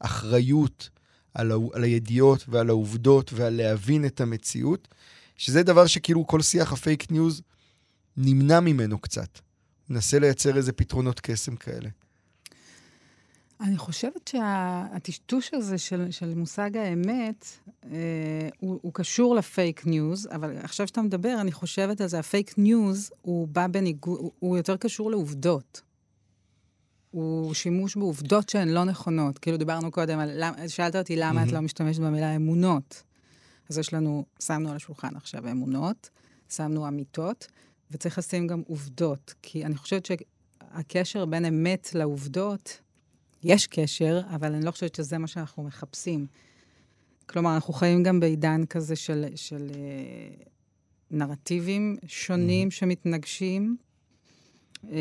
[0.00, 0.88] האחריות
[1.34, 1.54] על, ה...
[1.72, 4.88] על הידיעות ועל העובדות ועל להבין את המציאות,
[5.36, 7.42] שזה דבר שכאילו כל שיח הפייק ניוז
[8.16, 9.38] נמנע ממנו קצת.
[9.88, 11.88] מנסה לייצר איזה פתרונות קסם כאלה.
[13.60, 17.46] אני חושבת שהטשטוש הזה של, של מושג האמת,
[17.84, 22.58] אה, הוא, הוא קשור לפייק ניוז, אבל עכשיו שאתה מדבר, אני חושבת על זה, הפייק
[22.58, 25.82] ניוז הוא בא בניגוד, הוא, הוא יותר קשור לעובדות.
[27.10, 29.38] הוא שימוש בעובדות שהן לא נכונות.
[29.38, 31.46] כאילו דיברנו קודם על, שאלת אותי למה mm-hmm.
[31.48, 33.02] את לא משתמשת במילה אמונות.
[33.68, 36.10] אז יש לנו, שמנו על השולחן עכשיו אמונות,
[36.48, 37.46] שמנו אמיתות,
[37.90, 42.80] וצריך לשים גם עובדות, כי אני חושבת שהקשר בין אמת לעובדות,
[43.42, 46.26] יש קשר, אבל אני לא חושבת שזה מה שאנחנו מחפשים.
[47.28, 50.44] כלומר, אנחנו חיים גם בעידן כזה של, של אה,
[51.10, 52.70] נרטיבים שונים mm-hmm.
[52.70, 53.76] שמתנגשים,
[54.84, 54.96] אה,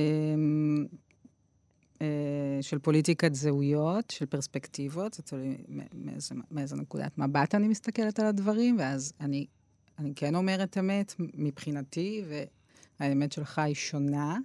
[2.62, 5.58] של פוליטיקת זהויות, של פרספקטיבות, זה תלוי
[5.94, 9.46] מאיזה, מאיזה נקודת מבט אני מסתכלת על הדברים, ואז אני,
[10.00, 12.24] אני כן אומרת אמת מבחינתי,
[13.00, 14.38] והאמת שלך היא שונה.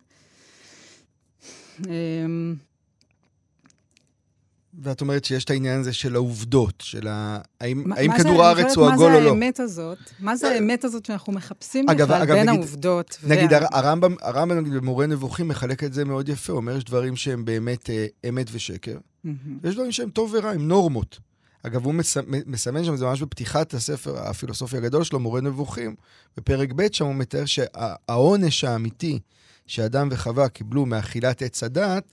[4.74, 7.40] אה, ואת אומרת שיש את העניין הזה של העובדות, של ה...
[7.60, 9.20] האם, מה, האם מה כדור הארץ הוא עגול או לא.
[9.20, 9.98] מה זה האמת הזאת?
[10.20, 13.18] מה זה האמת הזאת שאנחנו מחפשים אגב, בכלל אגב, בין נגיד, העובדות?
[13.26, 13.66] נגיד, וה...
[13.72, 17.44] הרמב"ם, הרמב"ם נגיד במורה נבוכים מחלק את זה מאוד יפה, הוא אומר, יש דברים שהם
[17.44, 19.28] באמת אה, אמת ושקר, mm-hmm.
[19.62, 21.18] ויש דברים שהם טוב ורע, הם נורמות.
[21.62, 25.94] אגב, הוא מס, מסמן שם, זה ממש בפתיחת הספר הפילוסופי הגדול שלו, מורה נבוכים,
[26.36, 29.18] בפרק ב' שם הוא מתאר שהעונש האמיתי
[29.66, 32.04] שאדם וחווה קיבלו מאכילת עץ הדת,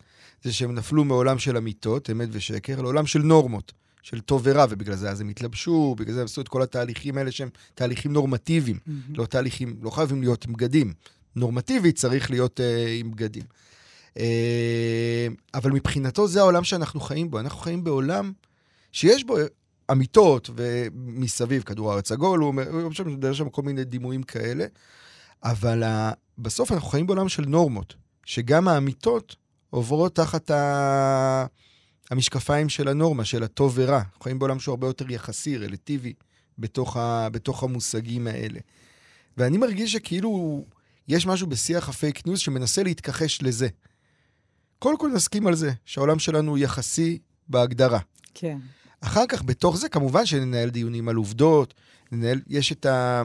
[0.43, 3.71] זה שהם נפלו מעולם של אמיתות, אמת ושקר, לעולם של נורמות,
[4.01, 7.17] של טוב ורע, ובגלל זה אז הם התלבשו, בגלל זה הם עשו את כל התהליכים
[7.17, 8.91] האלה שהם תהליכים נורמטיביים, mm-hmm.
[9.17, 10.93] לא תהליכים, לא חייבים להיות עם בגדים.
[11.35, 12.63] נורמטיבית צריך להיות uh,
[12.99, 13.43] עם בגדים.
[14.13, 14.19] Uh,
[15.53, 17.39] אבל מבחינתו זה העולם שאנחנו חיים בו.
[17.39, 18.31] אנחנו חיים בעולם
[18.91, 19.37] שיש בו
[19.91, 24.65] אמיתות, ומסביב כדור הארץ עגול, הוא אומר, הוא מדבר שם כל מיני דימויים כאלה,
[25.43, 25.87] אבל uh,
[26.37, 27.95] בסוף אנחנו חיים בעולם של נורמות,
[28.25, 29.35] שגם האמיתות
[29.69, 31.45] עוברות תחת ה...
[32.11, 33.97] המשקפיים של הנורמה, של הטוב ורע.
[33.97, 36.13] אנחנו חיים בעולם שהוא הרבה יותר יחסי, רלטיבי,
[36.59, 37.29] בתוך, ה...
[37.29, 38.59] בתוך המושגים האלה.
[39.37, 40.63] ואני מרגיש שכאילו
[41.07, 43.67] יש משהו בשיח הפייק ניוז שמנסה להתכחש לזה.
[44.79, 47.99] קודם כל נסכים על זה, שהעולם שלנו הוא יחסי בהגדרה.
[48.33, 48.57] כן.
[49.01, 51.73] אחר כך, בתוך זה, כמובן שננהל דיונים על עובדות,
[52.11, 53.23] ננהל, יש את ה...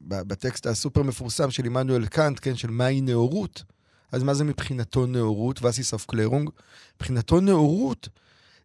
[0.00, 3.62] בטקסט הסופר מפורסם של עמנואל קאנט, כן, של מהי נאורות,
[4.12, 5.62] אז מה זה מבחינתו נאורות?
[5.62, 6.50] ואסיסוף קלרונג?
[6.96, 8.08] מבחינתו נאורות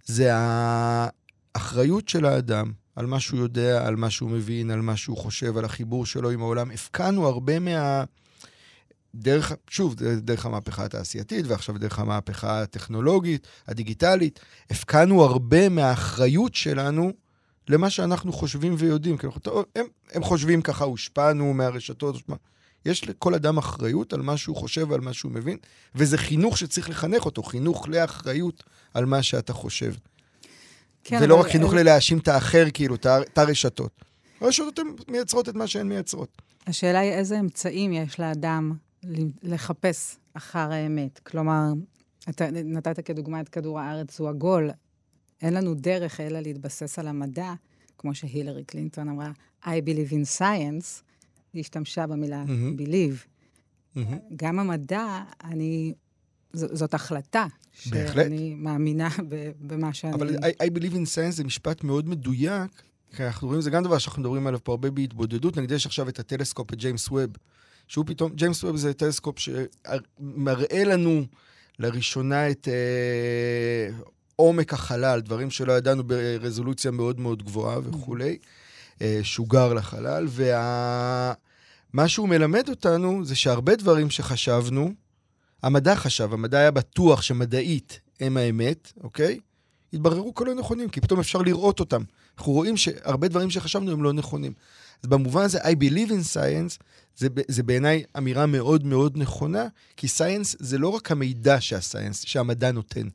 [0.05, 5.17] זה האחריות של האדם על מה שהוא יודע, על מה שהוא מבין, על מה שהוא
[5.17, 6.71] חושב, על החיבור שלו עם העולם.
[6.71, 8.03] הפקענו הרבה מה...
[9.15, 17.11] דרך, שוב, דרך המהפכה התעשייתית, ועכשיו דרך המהפכה הטכנולוגית, הדיגיטלית, הפקענו הרבה מהאחריות שלנו
[17.69, 19.17] למה שאנחנו חושבים ויודעים.
[19.75, 22.15] הם, הם חושבים ככה, הושפענו מהרשתות.
[22.85, 25.57] יש לכל אדם אחריות על מה שהוא חושב ועל מה שהוא מבין,
[25.95, 28.63] וזה חינוך שצריך לחנך אותו, חינוך לאחריות
[28.93, 29.93] על מה שאתה חושב.
[31.03, 31.43] כן, ולא אבל...
[31.43, 33.91] רק חינוך ללהאשים את האחר, כאילו, את הרשתות.
[34.41, 36.41] הרשתות הן מייצרות את מה שהן מייצרות.
[36.67, 38.73] השאלה היא איזה אמצעים יש לאדם
[39.43, 41.19] לחפש אחר האמת.
[41.19, 41.71] כלומר,
[42.29, 44.69] אתה נתת כדוגמה את כדור הארץ הוא עגול.
[45.41, 47.53] אין לנו דרך אלא להתבסס על המדע,
[47.97, 49.31] כמו שהילרי קלינטון אמרה,
[49.63, 51.03] I believe in science,
[51.53, 52.81] היא השתמשה במילה mm-hmm.
[52.81, 53.27] believe.
[53.95, 53.99] Mm-hmm.
[54.35, 55.93] גם המדע, אני...
[56.53, 57.45] ז, זאת החלטה.
[57.89, 58.25] בהחלט.
[58.25, 59.09] שאני מאמינה
[59.59, 60.13] במה שאני...
[60.13, 62.83] אבל I, I believe in science זה משפט מאוד מדויק,
[63.15, 65.57] כי אנחנו רואים, זה גם דבר שאנחנו מדברים עליו פה הרבה בהתבודדות.
[65.57, 67.29] נגיד יש עכשיו את הטלסקופ, את ג'יימס ווב,
[67.87, 71.25] שהוא פתאום, ג'יימס ווב זה טלסקופ שמראה לנו
[71.79, 73.97] לראשונה את אה,
[74.35, 78.37] עומק החלל, דברים שלא ידענו ברזולוציה מאוד מאוד גבוהה וכולי.
[78.41, 78.58] Mm-hmm.
[79.01, 81.33] אה, שוגר לחלל, ומה
[81.93, 82.07] וה...
[82.07, 84.93] שהוא מלמד אותנו זה שהרבה דברים שחשבנו,
[85.63, 89.39] המדע חשב, המדע היה בטוח שמדעית הם האמת, אוקיי?
[89.93, 92.01] התבררו כלא נכונים, כי פתאום אפשר לראות אותם.
[92.37, 94.53] אנחנו רואים שהרבה דברים שחשבנו הם לא נכונים.
[95.03, 96.83] אז במובן הזה, I believe in science,
[97.17, 102.21] זה, זה בעיניי אמירה מאוד מאוד נכונה, כי science זה לא רק המידע שה science,
[102.25, 103.07] שהמדע נותן.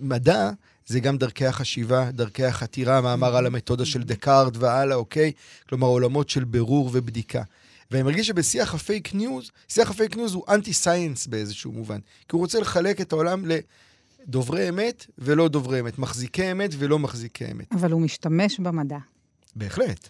[0.00, 0.50] מדע
[0.86, 5.32] זה גם דרכי החשיבה, דרכי החתירה, מאמר על המתודה של דקארד והלאה, אוקיי?
[5.68, 7.42] כלומר, עולמות של בירור ובדיקה.
[7.90, 11.98] ואני מרגיש שבשיח הפייק ניוז, שיח הפייק ניוז הוא אנטי science באיזשהו מובן.
[11.98, 13.44] כי הוא רוצה לחלק את העולם
[14.26, 17.72] לדוברי אמת ולא דוברי אמת, מחזיקי אמת ולא מחזיקי אמת.
[17.72, 18.98] אבל הוא משתמש במדע.
[19.56, 20.08] בהחלט.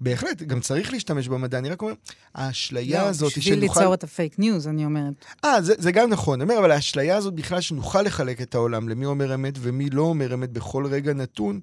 [0.00, 1.92] בהחלט, גם צריך להשתמש במדע, אני רק אומר,
[2.34, 3.80] האשליה לא, הזאת בשביל שנוכל...
[3.80, 5.24] ליצור את הפייק ניוז, אני אומרת.
[5.44, 6.40] אה, זה, זה גם נכון.
[6.40, 10.02] אני אומר, אבל האשליה הזאת בכלל שנוכל לחלק את העולם למי אומר אמת ומי לא
[10.02, 11.60] אומר אמת בכל רגע נתון,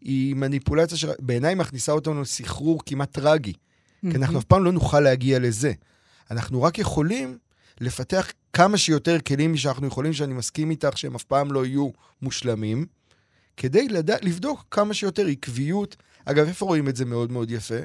[0.00, 3.52] היא מניפולציה שבעיניי מכניסה אותנו לסחרור כמעט טרגי.
[4.10, 5.72] כי אנחנו אף פעם לא נוכל להגיע לזה.
[6.30, 7.38] אנחנו רק יכולים
[7.80, 11.90] לפתח כמה שיותר כלים שאנחנו יכולים, שאני מסכים איתך, שהם אף פעם לא יהיו
[12.22, 12.86] מושלמים,
[13.56, 15.96] כדי לדע, לבדוק כמה שיותר עקביות.
[16.24, 17.78] אגב, איפה רואים את זה מאוד מאוד יפה?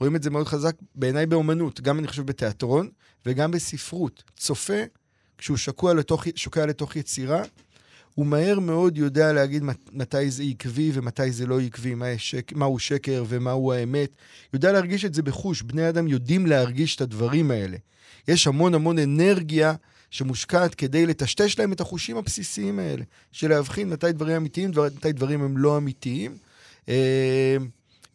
[0.00, 2.88] רואים את זה מאוד חזק בעיניי באומנות, גם אני חושב בתיאטרון
[3.26, 4.22] וגם בספרות.
[4.36, 4.82] צופה,
[5.38, 7.42] כשהוא שקוע לתוך, שוקע לתוך יצירה,
[8.14, 12.78] הוא מהר מאוד יודע להגיד מתי זה עקבי ומתי זה לא עקבי, מה שק, מהו
[12.78, 14.10] שקר ומהו האמת.
[14.54, 15.62] יודע להרגיש את זה בחוש.
[15.62, 17.76] בני אדם יודעים להרגיש את הדברים האלה.
[18.28, 19.74] יש המון המון אנרגיה
[20.10, 25.42] שמושקעת כדי לטשטש להם את החושים הבסיסיים האלה, של להבחין מתי דברים אמיתיים ומתי דברים
[25.42, 26.36] הם לא אמיתיים.
[26.88, 27.56] אה,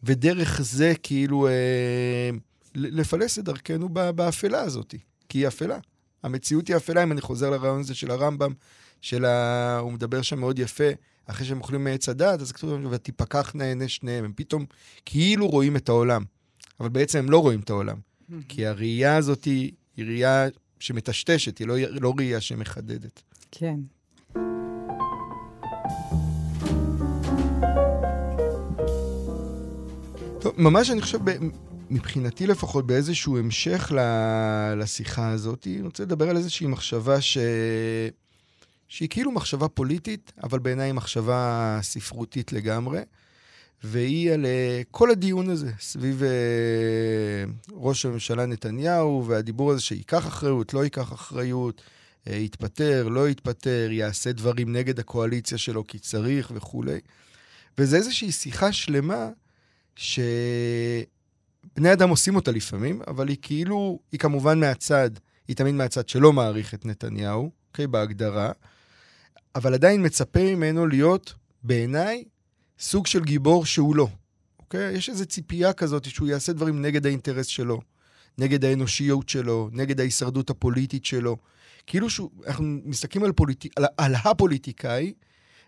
[0.04, 2.30] ודרך זה כאילו אה,
[2.76, 4.96] לפלס את דרכנו באפלה הזאת,
[5.30, 5.78] כי היא אפלה.
[6.24, 8.54] המציאות היא אפלה, אם אני חוזר לרעיון הזה של הרמב"ם,
[9.02, 9.78] של ה...
[9.78, 10.90] הוא מדבר שם מאוד יפה,
[11.26, 14.26] אחרי שהם אוכלים מעץ הדת, אז כתוב, ותפקחנה עיני שניהם.
[14.26, 14.66] הם פתאום
[15.06, 16.24] כאילו רואים את העולם,
[16.80, 17.98] אבל בעצם הם לא רואים את העולם.
[18.48, 20.48] כי הראייה הזאת היא ראייה
[20.80, 23.22] שמטשטשת, היא לא, לא ראייה שמחדדת.
[23.52, 23.76] כן.
[30.58, 31.20] ממש אני חושב,
[31.90, 33.92] מבחינתי לפחות, באיזשהו המשך
[34.78, 37.38] לשיחה הזאת, אני רוצה לדבר על איזושהי מחשבה ש...
[38.88, 43.02] שהיא כאילו מחשבה פוליטית, אבל בעיניי היא מחשבה ספרותית לגמרי,
[43.84, 50.74] והיא על uh, כל הדיון הזה סביב uh, ראש הממשלה נתניהו, והדיבור הזה שייקח אחריות,
[50.74, 51.82] לא ייקח אחריות,
[52.26, 57.00] uh, יתפטר, לא יתפטר, יעשה דברים נגד הקואליציה שלו כי צריך וכולי.
[57.78, 59.30] וזה איזושהי שיחה שלמה
[59.96, 61.04] שבני
[61.94, 65.10] אדם עושים אותה לפעמים, אבל היא כאילו, היא כמובן מהצד,
[65.48, 67.88] היא תמיד מהצד שלא מעריך את נתניהו, אוקיי?
[67.88, 68.52] בהגדרה.
[69.56, 72.24] אבל עדיין מצפה ממנו להיות, בעיניי,
[72.80, 74.08] סוג של גיבור שהוא לא.
[74.60, 74.94] אוקיי?
[74.94, 77.82] יש איזו ציפייה כזאת שהוא יעשה דברים נגד האינטרס שלו,
[78.38, 81.38] נגד האנושיות שלו, נגד ההישרדות הפוליטית שלו.
[81.88, 83.66] כאילו שאנחנו מסתכלים על, פוליט...
[83.76, 85.14] על, על הפוליטיקאי,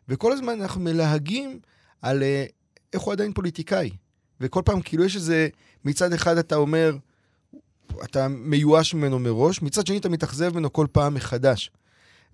[0.08, 1.60] וכל הזמן אנחנו מלהגים
[2.02, 2.46] על אה,
[2.94, 3.90] איך הוא עדיין פוליטיקאי.
[4.44, 5.48] וכל פעם כאילו יש איזה,
[5.86, 6.98] מצד אחד אתה אומר,
[8.04, 11.72] אתה מיואש ממנו מראש, מצד שני אתה מתאכזב ממנו כל פעם מחדש.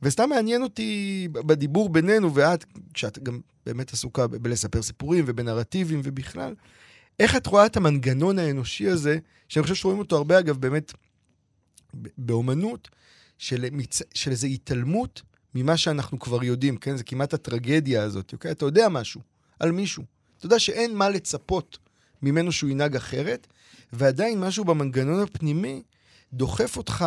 [0.01, 6.55] וסתם מעניין אותי בדיבור בינינו, ואת, כשאת גם באמת עסוקה בלספר סיפורים ובנרטיבים ובכלל,
[7.19, 9.17] איך את רואה את המנגנון האנושי הזה,
[9.49, 10.93] שאני חושב שרואים אותו הרבה, אגב, באמת,
[12.17, 12.89] באומנות,
[13.37, 13.65] של.
[14.13, 15.21] של איזו התעלמות
[15.55, 16.97] ממה שאנחנו כבר יודעים, כן?
[16.97, 18.51] זה כמעט הטרגדיה הזאת, אוקיי?
[18.51, 19.21] אתה יודע משהו
[19.59, 20.03] על מישהו.
[20.37, 21.77] אתה יודע שאין מה לצפות
[22.21, 23.47] ממנו שהוא ינהג אחרת,
[23.93, 25.81] ועדיין משהו במנגנון הפנימי
[26.33, 27.05] דוחף אותך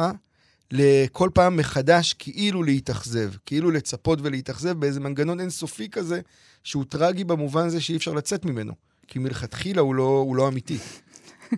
[0.71, 6.21] לכל פעם מחדש כאילו להתאכזב, כאילו לצפות ולהתאכזב באיזה מנגנון אינסופי כזה,
[6.65, 8.73] שהוא טרגי במובן הזה שאי אפשר לצאת ממנו.
[9.09, 10.79] כי מלכתחילה הוא לא, הוא לא אמיתי.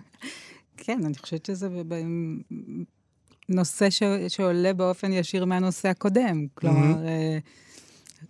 [0.77, 1.67] כן, אני חושבת שזה
[3.49, 4.03] נושא ש...
[4.27, 6.45] שעולה באופן ישיר מהנושא הקודם.
[6.53, 7.64] כלומר, mm-hmm.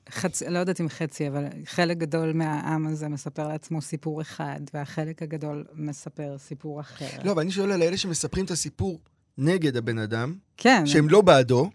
[0.10, 5.22] חצי, לא יודעת אם חצי, אבל חלק גדול מהעם הזה מספר לעצמו סיפור אחד, והחלק
[5.22, 7.10] הגדול מספר סיפור אחר.
[7.24, 9.00] לא, אבל אני שואל על אלה שמספרים את הסיפור
[9.38, 10.86] נגד הבן אדם, כן.
[10.86, 11.70] שהם לא בעדו,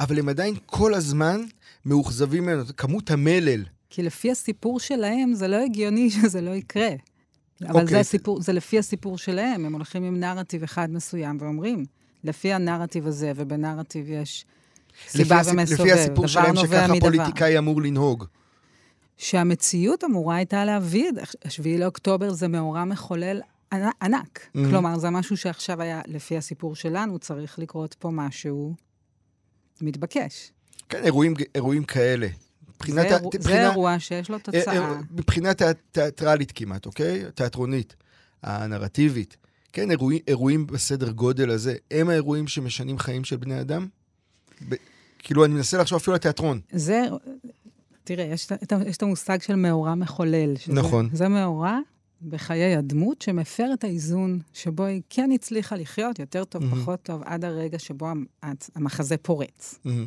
[0.00, 1.40] אבל הם עדיין כל הזמן
[1.84, 3.64] מאוכזבים ממנו, כמות המלל.
[3.90, 6.90] כי לפי הסיפור שלהם, זה לא הגיוני שזה לא יקרה.
[7.62, 7.74] אבל okay.
[7.74, 8.00] זה, אוקיי.
[8.00, 11.84] הסיפור, זה לפי הסיפור שלהם, הם הולכים עם נרטיב אחד מסוים ואומרים,
[12.24, 14.44] לפי הנרטיב הזה, ובנרטיב יש
[15.08, 18.24] סיבה לפי ומסובב, לפי הסיפור שלהם שככה פוליטיקאי אמור לנהוג.
[19.16, 21.10] שהמציאות אמורה הייתה להביא,
[21.48, 23.40] 7 לאוקטובר זה מאורע מחולל
[24.02, 24.38] ענק.
[24.38, 24.58] Mm-hmm.
[24.70, 28.74] כלומר, זה משהו שעכשיו היה, לפי הסיפור שלנו, צריך לקרות פה משהו
[29.80, 30.52] מתבקש.
[30.88, 32.28] כן, אירועים, אירועים כאלה.
[32.68, 33.08] מבחינת...
[33.08, 34.76] זה, אירוע, מבחינה, זה אירוע שיש לו אה, תוצאה.
[34.76, 35.50] אה, מבחינה
[35.92, 37.24] תיאטרלית כמעט, אוקיי?
[37.34, 37.96] תיאטרונית,
[38.42, 39.36] הנרטיבית.
[39.72, 43.86] כן, אירועים, אירועים בסדר גודל הזה, הם האירועים שמשנים חיים של בני אדם?
[44.68, 44.74] ב...
[45.18, 46.60] כאילו, אני מנסה לחשוב אפילו על תיאטרון.
[46.72, 47.02] זה,
[48.04, 48.48] תראה, יש,
[48.86, 50.56] יש את המושג של מאורע מחולל.
[50.56, 51.08] שזה, נכון.
[51.12, 51.78] זה מאורע
[52.22, 56.82] בחיי הדמות שמפר את האיזון שבו היא כן הצליחה לחיות יותר טוב, מהמם.
[56.82, 58.06] פחות טוב, עד הרגע שבו
[58.74, 59.78] המחזה פורץ.
[59.84, 60.06] מהמם.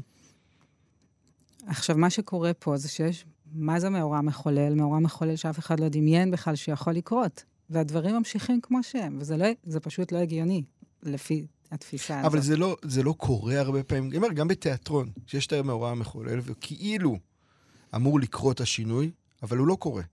[1.68, 4.74] עכשיו, מה שקורה פה זה שיש, מה זה מאורע מחולל?
[4.76, 7.44] מאורע מחולל שאף אחד לא דמיין בכלל שיכול לקרות.
[7.70, 9.46] והדברים ממשיכים כמו שהם, וזה לא,
[9.82, 10.64] פשוט לא הגיוני,
[11.04, 12.32] לפי התפיסה הזאת.
[12.32, 14.10] אבל זה לא, זה לא קורה הרבה פעמים.
[14.10, 17.18] אני אומר, גם בתיאטרון, שיש את המאורע המחולל, וכאילו
[17.96, 19.12] אמור לקרות השינוי,
[19.44, 20.04] אבל הוא לא קורה.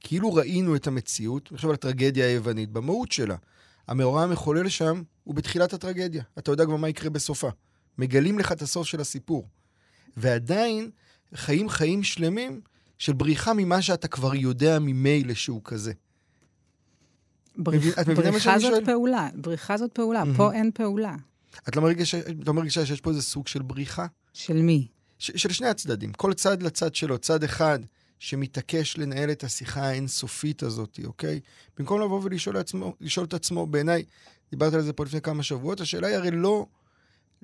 [0.00, 3.36] כאילו ראינו את המציאות, עכשיו על הטרגדיה היוונית, במהות שלה.
[3.88, 6.22] המאורע המחולל שם הוא בתחילת הטרגדיה.
[6.38, 7.48] אתה יודע כבר מה יקרה בסופה.
[7.98, 9.48] מגלים לך את הסוף של הסיפור.
[10.16, 10.90] ועדיין
[11.34, 12.60] חיים חיים שלמים
[12.98, 15.92] של בריחה ממה שאתה כבר יודע ממילא שהוא כזה.
[17.56, 18.84] בריח, בריחה זאת?
[18.84, 20.36] פעולה, בריחה זאת פעולה, מהמם.
[20.36, 21.16] פה אין פעולה.
[21.68, 24.06] את לא מרגישה, לא מרגישה שיש פה איזה סוג של בריחה?
[24.32, 24.88] של מי?
[25.18, 27.78] ש- של שני הצדדים, כל צד לצד שלו, צד אחד
[28.18, 31.40] שמתעקש לנהל את השיחה האינסופית הזאת, אוקיי?
[31.78, 34.04] במקום לבוא ולשאול עצמו, את עצמו, בעיניי,
[34.50, 36.66] דיברת על זה פה לפני כמה שבועות, השאלה היא הרי לא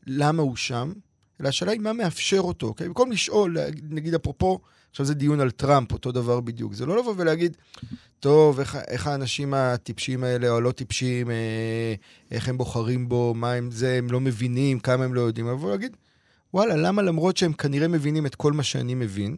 [0.06, 0.92] למה הוא שם,
[1.40, 2.86] אלא השאלה היא מה מאפשר אותו, אוקיי?
[2.88, 3.56] במקום לשאול,
[3.90, 6.74] נגיד אפרופו, עכשיו זה דיון על טראמפ, אותו דבר בדיוק.
[6.74, 7.56] זה לא לבוא ולהגיד,
[8.20, 11.94] טוב, איך, איך האנשים הטיפשים האלה, או הלא טיפשים, אה,
[12.30, 15.68] איך הם בוחרים בו, מה הם זה, הם לא מבינים, כמה הם לא יודעים, לבוא
[15.68, 15.96] ולהגיד,
[16.54, 19.36] וואלה, למה למרות שהם כנראה מבינים את כל מה שאני מבין,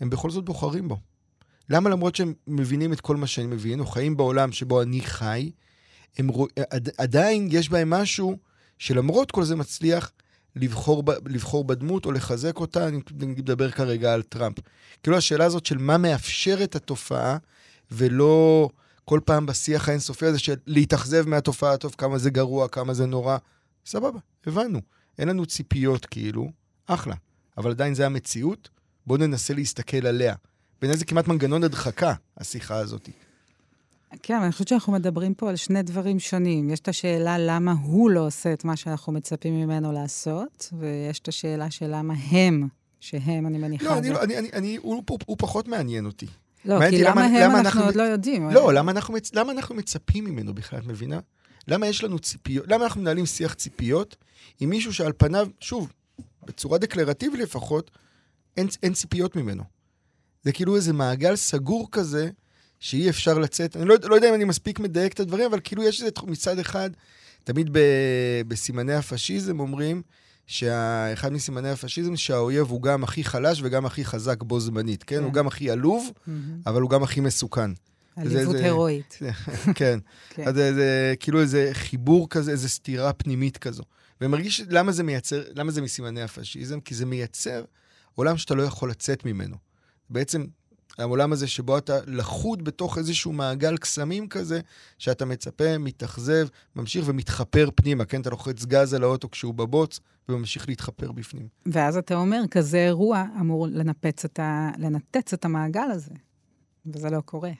[0.00, 0.96] הם בכל זאת בוחרים בו?
[1.68, 5.50] למה למרות שהם מבינים את כל מה שאני מבין, או חיים בעולם שבו אני חי,
[6.18, 6.28] הם.
[6.98, 8.38] עדיין יש בהם משהו
[8.78, 10.12] שלמרות כל זה מצליח
[10.56, 11.04] לבחור.
[11.26, 14.56] לבחור בדמות או לחזק אותה, אני מדבר כרגע על טראמפ.
[15.02, 17.36] כאילו השאלה הזאת של מה מאפשר את התופעה,
[17.90, 18.68] ולא
[19.04, 23.36] כל פעם בשיח האינסופי הזה של להתאכזב מהתופעה, טוב, כמה זה גרוע, כמה זה נורא.
[23.86, 24.80] סבבה, הבנו.
[25.18, 26.50] אין לנו ציפיות כאילו,
[26.86, 27.14] אחלה.
[27.58, 28.68] אבל עדיין זה המציאות,
[29.06, 30.34] בואו ננסה להסתכל עליה.
[30.80, 33.08] בעיניי זה כמעט מנגנון הדחקה, השיחה הזאת.
[34.22, 36.70] כן, אבל אני חושבת שאנחנו מדברים פה על שני דברים שונים.
[36.70, 41.28] יש את השאלה למה הוא לא עושה את מה שאנחנו מצפים ממנו לעשות, ויש את
[41.28, 42.68] השאלה של למה הם,
[43.00, 43.84] שהם, אני מניחה...
[43.84, 46.26] לא, אני, זה- לא, אני, אני, אני, הוא, הוא, הוא פחות מעניין אותי.
[46.64, 48.50] לא, כי למה למה- הם למה אנחנו אנחנו- עוד לא יודעים.
[48.50, 49.14] לא, למה אנחנו.
[49.34, 51.20] למה אנחנו מצפים ממנו בכלל, את מבינה?
[51.68, 52.64] למה יש לנו ציפיות?
[52.68, 54.16] למה אנחנו מנהלים שיח ציפיות
[54.60, 55.92] עם מישהו שעל פניו, שוב,
[56.46, 57.90] בצורה דקלרטיבית לפחות,
[58.56, 59.62] אין, אין ציפיות ממנו.
[60.42, 62.30] זה כאילו איזה מעגל סגור כזה,
[62.80, 63.76] שאי אפשר לצאת.
[63.76, 66.30] אני לא, לא יודע אם אני מספיק מדייק את הדברים, אבל כאילו יש איזה תחום-
[66.30, 66.90] מצד אחד,
[67.44, 67.78] תמיד ב,
[68.48, 70.02] בסימני הפשיזם אומרים,
[70.46, 75.16] שאחד מסימני הפשיזם, שהאויב הוא גם הכי חלש וגם הכי חזק בו זמנית, כן?
[75.16, 75.22] כן.
[75.24, 76.60] הוא גם הכי עלוב, מהמם.
[76.66, 77.70] אבל הוא גם הכי מסוכן.
[78.16, 79.18] עליבות הירואית.
[79.74, 79.98] כן.
[80.30, 80.48] כן.
[80.48, 83.82] אז זה כאילו איזה חיבור כזה, איזה סתירה פנימית כזו.
[84.20, 86.80] ומרגיש למה זה מייצר, למה זה מסימני הפשיזם?
[86.80, 87.64] כי זה מייצר
[88.14, 89.56] עולם שאתה לא יכול לצאת ממנו.
[90.10, 90.44] בעצם,
[91.00, 94.60] העולם הזה שבו אתה לכוד בתוך איזשהו מעגל קסמים כזה,
[94.98, 98.20] שאתה מצפה, מתאכזב, ממשיך ומתחפר פנימה, כן?
[98.20, 101.48] אתה לוחץ גז על האוטו כשהוא בבוץ, וממשיך להתחפר בפנים.
[101.66, 104.70] ואז אתה אומר, כזה אירוע אמור לנפץ את ה...
[104.78, 106.14] לנתץ את המעגל הזה,
[106.86, 107.50] וזה לא קורה.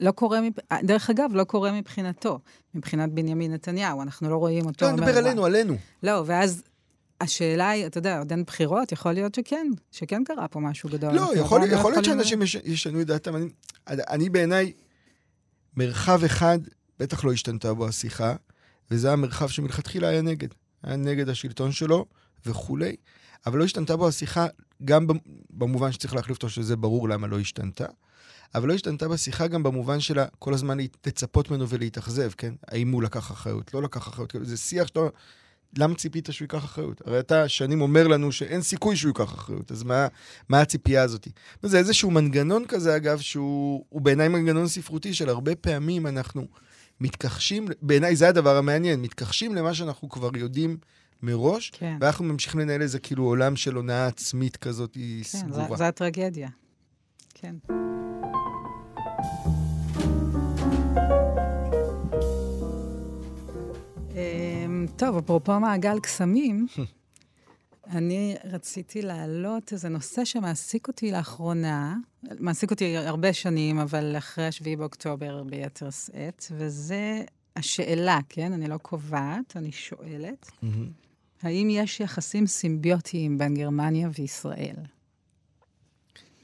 [0.00, 0.52] לא קורה, מב...
[0.82, 2.38] דרך אגב, לא קורה מבחינתו,
[2.74, 5.18] מבחינת בנימין נתניהו, אנחנו לא רואים אותו לא, אני מדבר.
[5.18, 5.76] עלינו, עלינו.
[6.02, 6.62] לא, ואז
[7.24, 11.12] השאלה היא, אתה יודע, עוד אין בחירות, יכול להיות שכן, שכן קרה פה משהו גדול.
[11.14, 13.36] לא, יכול, לא יכול להיות שאנשים יש, ישנו את דעתם.
[13.36, 13.46] אני,
[13.88, 14.72] אני בעיניי,
[15.76, 16.58] מרחב אחד,
[16.98, 18.34] בטח לא השתנתה בו השיחה,
[18.90, 20.48] וזה המרחב שמלכתחילה היה נגד.
[20.82, 22.06] היה נגד השלטון שלו
[22.46, 22.96] וכולי,
[23.46, 24.46] אבל לא השתנתה בו השיחה,
[24.84, 25.18] גם במ-
[25.50, 27.86] במובן שצריך להחליף אותו, שזה ברור למה לא השתנתה,
[28.54, 32.54] אבל לא השתנתה בשיחה גם במובן שלה כל הזמן לצפות ממנו ולהתאכזב, כן?
[32.68, 35.00] האם הוא לקח אחריות, לא לקח אחריות, כאילו, זה שיח שאתה...
[35.78, 37.02] למה ציפית שהוא ייקח אחריות?
[37.06, 40.06] הרי אתה שנים אומר לנו שאין סיכוי שהוא ייקח אחריות, אז מה,
[40.48, 41.28] מה הציפייה הזאת?
[41.62, 46.46] זה איזשהו מנגנון כזה, אגב, שהוא הוא בעיניי מנגנון ספרותי של הרבה פעמים אנחנו
[47.00, 50.76] מתכחשים, בעיניי זה הדבר המעניין, מתכחשים למה שאנחנו כבר יודעים
[51.22, 55.68] מראש, כן, ואנחנו ממשיכים לנהל איזה כאילו עולם של הונאה עצמית כזאת כן, סגורה.
[55.68, 56.48] זה- זה הטרגדיה.
[57.34, 57.54] כן.
[64.96, 66.66] טוב, אפרופו מעגל קסמים,
[67.90, 71.96] אני רציתי להעלות איזה נושא שמעסיק אותי לאחרונה,
[72.40, 77.22] מעסיק אותי הרבה שנים, אבל אחרי 7 באוקטובר ביתר שאת, וזה
[77.56, 78.52] השאלה, כן?
[78.52, 80.88] אני לא קובעת, אני שואלת, מהמם.
[81.42, 84.76] האם יש יחסים סימביוטיים בין גרמניה וישראל?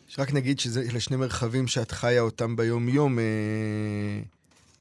[0.08, 3.24] שרק נגיד שאלה שני מרחבים שאת חיה אותם ביום-יום, אה,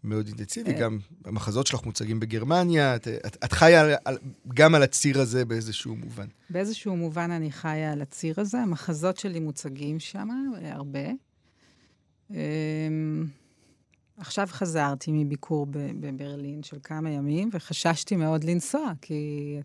[0.04, 4.18] מאוד אינטנסיבי, גם המחזות שלך מוצגים בגרמניה, את, את, את חיה על, על,
[4.54, 6.28] גם על הציר הזה באיזשהו מובן.
[6.50, 10.30] באיזשהו מובן אני חיה על הציר הזה, המחזות שלי מוצגים שם
[10.62, 11.10] הרבה.
[12.32, 12.36] אמ,
[14.18, 15.68] עכשיו חזרתי מביקור
[16.00, 19.56] בברלין של כמה ימים, וחששתי מאוד לנסוע, כי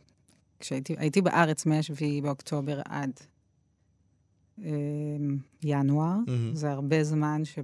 [0.61, 3.11] כשהייתי בארץ מ-7 באוקטובר עד
[4.63, 4.71] אה,
[5.63, 6.57] ינואר, mm-hmm.
[6.57, 7.59] זה הרבה זמן ש...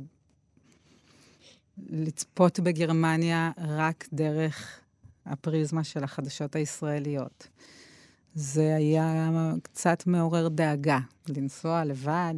[1.88, 4.80] לצפות בגרמניה רק דרך
[5.26, 7.48] הפריזמה של החדשות הישראליות.
[8.34, 9.30] זה היה
[9.62, 12.34] קצת מעורר דאגה, לנסוע לבד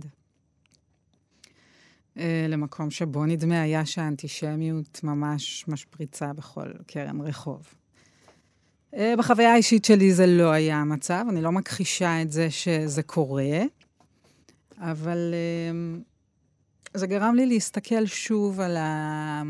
[2.19, 7.75] אה, למקום שבו נדמה היה שהאנטישמיות ממש משפריצה בכל קרן רחוב.
[8.95, 13.63] אה, בחוויה האישית שלי זה לא היה המצב, אני לא מכחישה את זה שזה קורה,
[14.79, 15.99] אבל אה,
[16.95, 19.43] זה גרם לי להסתכל שוב על ה...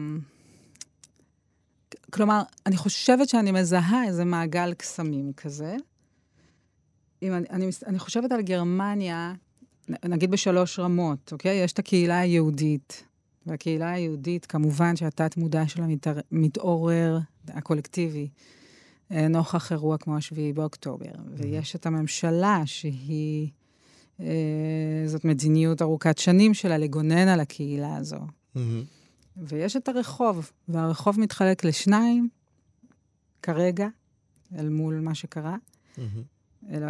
[2.11, 5.76] כלומר, אני חושבת שאני מזהה איזה מעגל קסמים כזה.
[7.22, 9.34] אם אני, אני, אני חושבת על גרמניה,
[10.05, 11.64] נגיד בשלוש רמות, אוקיי?
[11.64, 13.05] יש את הקהילה היהודית,
[13.47, 17.18] והקהילה היהודית, כמובן שהתת-מודע שלה מתער, מתעורר,
[17.49, 18.28] הקולקטיבי,
[19.12, 21.07] אה, נוכח אירוע כמו השביעי באוקטובר.
[21.07, 21.43] Mm-hmm.
[21.43, 23.49] ויש את הממשלה, שהיא...
[24.20, 24.26] אה,
[25.06, 28.16] זאת מדיניות ארוכת שנים שלה לגונן על הקהילה הזו.
[28.16, 28.58] Mm-hmm.
[29.36, 32.28] ויש את הרחוב, והרחוב מתחלק לשניים,
[33.42, 33.88] כרגע,
[34.58, 35.56] אל מול מה שקרה.
[35.96, 36.00] Mm-hmm.
[36.70, 36.82] אל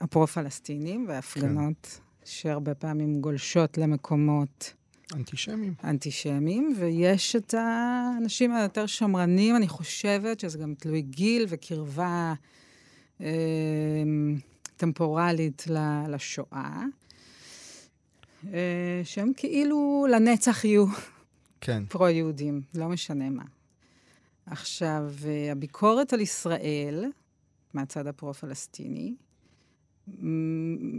[0.00, 2.26] הפרו-פלסטינים והפגנות כן.
[2.26, 4.74] שהרבה פעמים גולשות למקומות...
[5.14, 5.74] אנטישמים.
[5.84, 12.34] אנטישמים, ויש את האנשים היותר שמרנים, אני חושבת שזה גם תלוי גיל וקרבה
[13.20, 13.26] אה,
[14.76, 15.64] טמפורלית
[16.08, 16.84] לשואה,
[18.52, 20.86] אה, שהם כאילו לנצח יהיו
[21.60, 21.84] כן.
[21.88, 23.44] פרו-יהודים, לא משנה מה.
[24.46, 27.04] עכשיו, אה, הביקורת על ישראל,
[27.74, 29.14] מהצד הפרו-פלסטיני,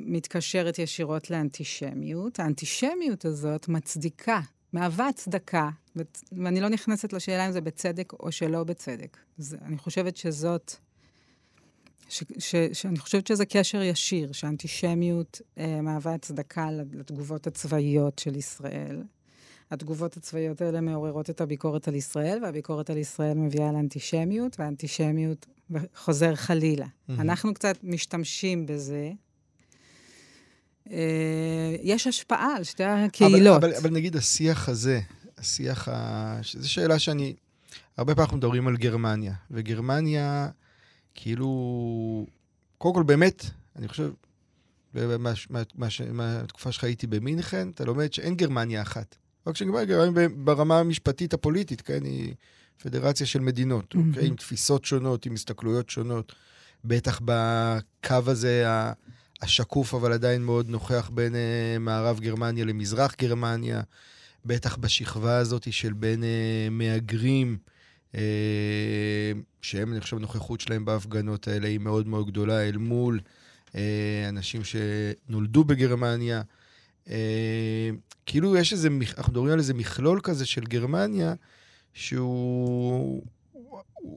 [0.06, 2.40] מתקשרת ישירות לאנטישמיות.
[2.40, 4.40] האנטישמיות הזאת מצדיקה,
[4.74, 5.70] מהווה הצדקה,
[6.32, 9.18] ואני לא נכנסת לשאלה אם זה בצדק או שלא בצדק.
[9.38, 10.74] זה, אני חושבת שזאת
[12.14, 19.04] ש, ש, שאני חושבת שזה קשר ישיר, שאנטישמיות אה, מהווה הצדקה לתגובות הצבאיות של ישראל.
[19.72, 25.46] התגובות הצבאיות האלה מעוררות את הביקורת על ישראל, והביקורת על ישראל מביאה לאנטישמיות, והאנטישמיות
[25.96, 26.86] חוזר חלילה.
[26.86, 27.14] Mm-hmm.
[27.20, 29.12] אנחנו קצת משתמשים בזה.
[30.92, 33.58] אה, יש השפעה על שתי הקהילות.
[33.58, 35.00] אבל, אבל, אבל נגיד השיח הזה,
[35.38, 36.40] השיח ה...
[36.54, 37.36] זו שאלה שאני...
[37.98, 40.50] הרבה פעמים אנחנו מדברים על גרמניה, וגרמניה...
[41.16, 42.26] כאילו,
[42.78, 43.46] קודם כל באמת,
[43.76, 44.12] אני חושב,
[46.14, 49.16] מהתקופה שלך הייתי במינכן, אתה לומד שאין גרמניה אחת.
[49.48, 52.34] רק שגרמניה ברמה המשפטית הפוליטית, כן, היא
[52.84, 53.98] פדרציה של מדינות, mm-hmm.
[54.10, 54.28] אוקיי?
[54.28, 56.34] עם תפיסות שונות, עם הסתכלויות שונות.
[56.86, 58.66] בטח בקו הזה
[59.42, 63.82] השקוף, אבל עדיין מאוד נוכח בין uh, מערב גרמניה למזרח גרמניה.
[64.46, 66.26] בטח בשכבה הזאת של בין uh,
[66.72, 67.58] מהגרים.
[68.16, 73.20] אה, שהם, אני חושב, הנוכחות שלהם בהפגנות האלה היא מאוד מאוד גדולה אל מול
[73.76, 76.42] אה, אנשים שנולדו בגרמניה.
[77.10, 77.90] אה,
[78.26, 81.34] כאילו יש איזה, אנחנו מדברים על איזה מכלול כזה של גרמניה,
[81.94, 83.24] שהוא...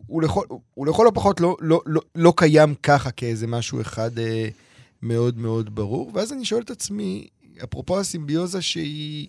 [0.06, 0.44] הוא לכל,
[0.74, 4.10] הוא לכל הפחות לא, לא, לא, לא קיים ככה כאיזה משהו אחד
[5.02, 6.10] מאוד מאוד ברור.
[6.14, 7.28] ואז אני שואל את עצמי,
[7.64, 9.28] אפרופו הסימביוזה שהיא...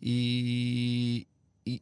[0.00, 1.24] היא,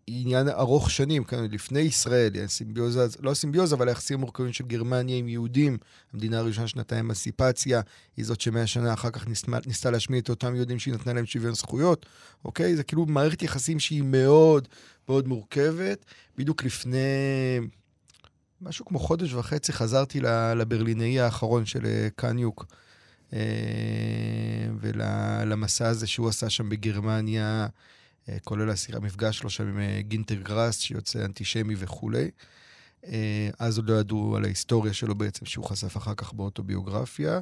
[0.07, 5.29] עניין ארוך שנים, כאן לפני ישראל, סימביוזה, לא סימביוזה, אבל היחסים המורכבים של גרמניה עם
[5.29, 5.79] יהודים.
[6.13, 7.81] המדינה הראשונה שנתה אמסיפציה,
[8.17, 11.27] היא זאת שמאה שנה אחר כך ניסתה, ניסתה להשמיד את אותם יהודים שהיא נתנה להם
[11.27, 12.07] שוויון זכויות,
[12.45, 12.77] אוקיי?
[12.77, 14.69] זה כאילו מערכת יחסים שהיא מאוד
[15.09, 16.05] מאוד מורכבת.
[16.39, 16.99] בדיוק לפני
[18.61, 20.21] משהו כמו חודש וחצי חזרתי
[20.57, 22.67] לברלינאי האחרון של אה, קניוק,
[23.33, 23.39] אה,
[24.81, 27.67] ולמסע הזה שהוא עשה שם בגרמניה.
[28.29, 32.31] אה, כולל המפגש שלו שם עם אה, גינטר גראס, שיוצא אנטישמי וכולי.
[33.07, 37.41] אה, אז עוד לא ידעו על ההיסטוריה שלו בעצם, שהוא חשף אחר כך באוטוביוגרפיה.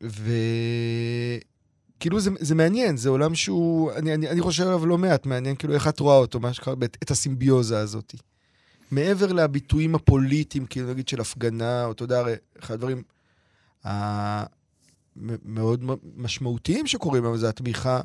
[0.00, 5.56] וכאילו זה, זה מעניין, זה עולם שהוא, אני, אני, אני חושב עליו לא מעט, מעניין
[5.56, 8.14] כאילו איך את רואה אותו, מה שקרה, את הסימביוזה הזאת.
[8.90, 13.02] מעבר לביטויים הפוליטיים, כאילו נגיד של הפגנה, או אתה יודע, הרי אחד הדברים,
[15.44, 15.84] מאוד
[16.16, 18.00] משמעותיים שקורים היום, זה התמיכה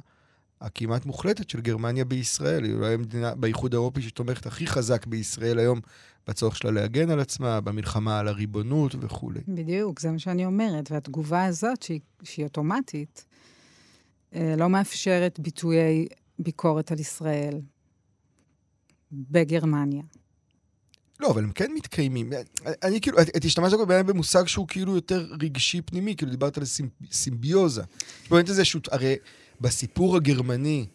[0.61, 2.63] הכמעט מוחלטת של גרמניה בישראל.
[2.63, 5.79] היא אולי המדינה באיחוד האירופי שתומכת הכי חזק בישראל היום,
[6.27, 9.39] בצורך שלה להגן על עצמה, במלחמה על הריבונות וכולי.
[9.47, 10.91] בדיוק, זה מה שאני אומרת.
[10.91, 13.25] והתגובה הזאת, שהיא, שהיא אוטומטית,
[14.35, 16.07] אה, לא מאפשרת ביטויי
[16.39, 17.61] ביקורת על ישראל
[19.11, 20.03] בגרמניה.
[21.19, 22.33] לא, אבל הם כן מתקיימים.
[22.83, 26.63] אני כאילו, את השתמשת בעניין במושג שהוא כאילו יותר רגשי פנימי, כאילו דיברת על
[27.11, 27.81] סימביוזה.
[28.23, 29.15] זאת אומרת, זה שהוא, הרי
[29.61, 30.85] בסיפור הגרמני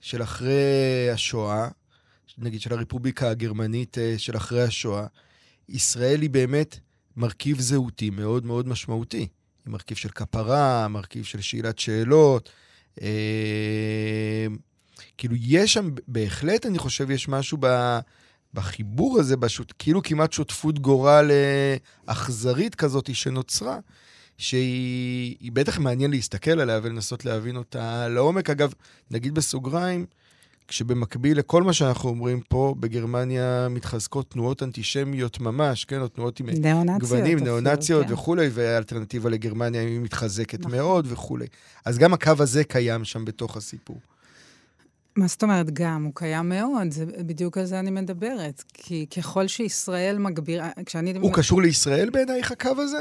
[0.00, 1.68] של אחרי השואה,
[2.38, 5.06] נגיד של הרפובליקה הגרמנית אה, של אחרי השואה,
[5.68, 6.78] ישראל היא באמת
[7.16, 9.28] מרכיב זהותי מאוד מאוד משמעותי.
[9.64, 12.50] היא מרכיב של כפרה, מרכיב של שאלת שאלות.
[13.02, 14.46] אה,
[15.18, 17.98] כאילו, יש שם, בהחלט, אני חושב, יש משהו ב...
[18.54, 21.76] בחיבור הזה, בשוט, כאילו כמעט שותפות גורל אה,
[22.06, 23.78] אכזרית כזאת שנוצרה,
[24.38, 28.50] שהיא בטח מעניין להסתכל עליה ולנסות להבין אותה לעומק.
[28.50, 28.72] אגב,
[29.10, 30.06] נגיד בסוגריים,
[30.68, 36.00] כשבמקביל לכל מה שאנחנו אומרים פה, בגרמניה מתחזקות תנועות אנטישמיות ממש, כן?
[36.00, 36.46] או תנועות עם
[37.00, 38.12] גוונים, ניאו-נאציות כן.
[38.12, 40.72] וכולי, והאלטרנטיבה לגרמניה היא מתחזקת נכון.
[40.72, 41.46] מאוד וכולי.
[41.84, 44.00] אז גם הקו הזה קיים שם בתוך הסיפור.
[45.16, 46.04] מה זאת אומרת גם?
[46.04, 48.64] הוא קיים מאוד, זה בדיוק על זה אני מדברת.
[48.74, 51.12] כי ככל שישראל מגבירה, כשאני...
[51.20, 52.98] הוא קשור לישראל בעינייך הקו הזה?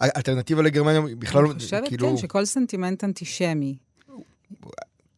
[0.00, 1.50] האלטרנטיבה לגרמניה בכלל לא...
[1.50, 2.10] אני חושבת, כאילו...
[2.10, 3.76] כן, שכל סנטימנט אנטישמי.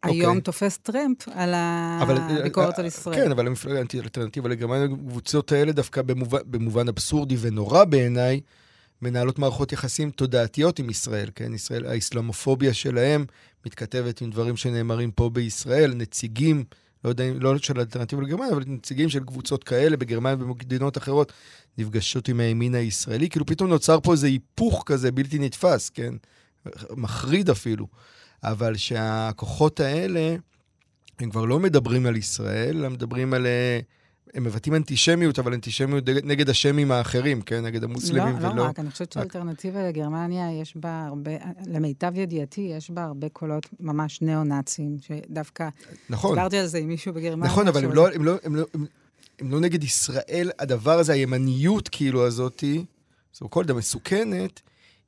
[0.03, 0.41] היום אוקיי.
[0.41, 3.15] תופס טרמפ על הביקורת אה, על ישראל.
[3.15, 3.47] כן, אבל
[3.93, 6.01] האלטרנטיבה לגרמניה, הקבוצות האלה דווקא
[6.45, 8.41] במובן אבסורדי ונורא בעיניי,
[9.01, 11.53] מנהלות מערכות יחסים תודעתיות עם ישראל, כן?
[11.53, 13.25] ישראל, האסלאמופוביה שלהם
[13.65, 16.63] מתכתבת עם דברים שנאמרים פה בישראל, נציגים,
[17.03, 21.33] לא יודע, לא של אלטרנטיבה לגרמניה, אבל נציגים של קבוצות כאלה בגרמניה ובמדינות אחרות,
[21.77, 26.13] נפגשות עם הימין הישראלי, כאילו פתאום נוצר פה איזה היפוך כזה בלתי נתפס, כן?
[26.91, 27.87] מחריד אפילו.
[28.43, 30.35] אבל שהכוחות האלה,
[31.19, 33.45] הם כבר לא מדברים על ישראל, הם מדברים על...
[33.45, 33.79] אה,
[34.33, 37.65] הם מבטאים אנטישמיות, אבל אנטישמיות נגד השמים האחרים, כן?
[37.65, 38.55] נגד המוסלמים לא, לא ולא...
[38.55, 41.31] לא רק, אני חושבת שאלטרנטיבה לגרמניה, יש בה הרבה,
[41.67, 45.69] למיטב ידיעתי, יש בה הרבה קולות ממש ניאו-נאצים, שדווקא...
[46.09, 46.35] נכון.
[46.35, 47.51] דיברתי על זה עם מישהו בגרמניה.
[47.51, 48.85] נכון, אבל הם לא, הם, לא, הם, לא, הם,
[49.39, 52.85] הם לא נגד ישראל, הדבר הזה, הימניות כאילו הזאתי,
[53.33, 54.61] זו כל דבר מסוכנת,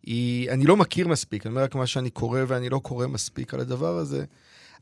[0.04, 0.52] היא...
[0.52, 3.60] אני לא מכיר מספיק, אני אומר רק מה שאני קורא, ואני לא קורא מספיק על
[3.60, 4.26] הדבר הזה.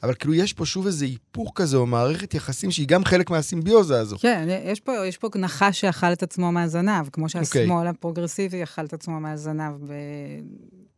[0.03, 3.99] אבל כאילו יש פה שוב איזה היפוך כזה, או מערכת יחסים שהיא גם חלק מהסימביוזה
[3.99, 4.17] הזו.
[4.19, 7.45] כן, יש פה, יש פה נחש שאכל את עצמו מהזנב, כמו אוקיי.
[7.45, 7.89] שהשמאל okay.
[7.89, 9.91] הפרוגרסיבי אכל את עצמו מהזנב ב...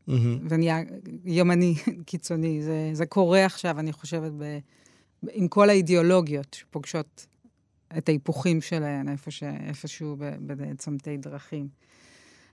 [0.10, 0.14] mm-hmm.
[0.50, 0.80] ונהיה
[1.26, 1.76] ימני
[2.06, 2.62] קיצוני.
[2.62, 4.58] זה, זה קורה עכשיו, אני חושבת, ב...
[5.32, 7.26] עם כל האידיאולוגיות שפוגשות
[7.98, 9.44] את ההיפוכים שלהן איפה ש...
[9.44, 11.68] איפשהו בצמתי דרכים.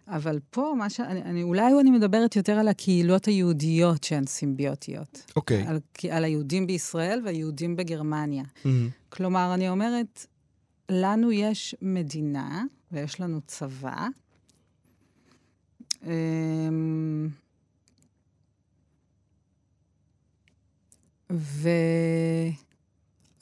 [0.08, 1.00] אבל פה, מה ש...
[1.00, 5.32] אני, אני, אולי אני מדברת יותר על הקהילות היהודיות שהן סימביוטיות.
[5.36, 5.64] אוקיי.
[5.64, 5.68] Okay.
[5.68, 5.80] על,
[6.10, 8.44] על היהודים בישראל והיהודים בגרמניה.
[8.44, 8.68] Mm-hmm.
[9.08, 10.26] כלומר, אני אומרת,
[10.88, 14.06] לנו יש מדינה ויש לנו צבא.
[16.04, 17.28] אמ,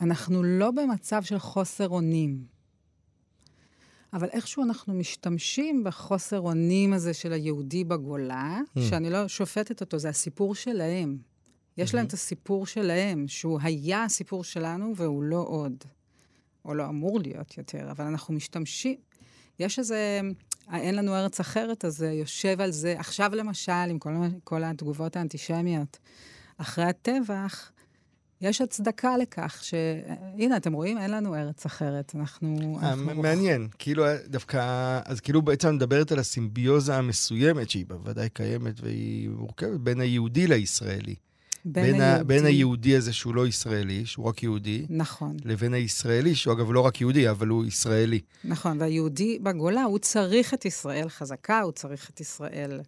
[0.00, 2.53] ואנחנו לא במצב של חוסר אונים.
[4.14, 8.80] אבל איכשהו אנחנו משתמשים בחוסר אונים הזה של היהודי בגולה, mm.
[8.80, 11.18] שאני לא שופטת אותו, זה הסיפור שלהם.
[11.76, 11.96] יש mm-hmm.
[11.96, 15.84] להם את הסיפור שלהם, שהוא היה הסיפור שלנו והוא לא עוד.
[16.64, 18.96] או לא אמור להיות יותר, אבל אנחנו משתמשים.
[19.58, 20.20] יש איזה,
[20.72, 22.94] אין לנו ארץ אחרת, אז יושב על זה.
[22.98, 24.10] עכשיו למשל, עם כל,
[24.44, 25.98] כל התגובות האנטישמיות,
[26.56, 27.72] אחרי הטבח,
[28.40, 32.12] יש הצדקה לכך שהנה, אתם רואים, אין לנו ארץ אחרת.
[32.14, 32.78] אנחנו...
[32.82, 33.68] אה, מעניין.
[33.78, 35.00] כאילו, דווקא...
[35.04, 41.14] אז כאילו בעצם מדברת על הסימביוזה המסוימת, שהיא בוודאי קיימת והיא מורכבת, בין היהודי לישראלי.
[41.64, 42.24] בין, בין, היהודי.
[42.24, 44.86] בין היהודי הזה שהוא לא ישראלי, שהוא רק יהודי.
[44.90, 45.36] נכון.
[45.44, 48.20] לבין הישראלי, שהוא אגב לא רק יהודי, אבל הוא ישראלי.
[48.44, 52.84] נכון, והיהודי בגולה, הוא צריך את ישראל חזקה, הוא צריך את ישראל אה,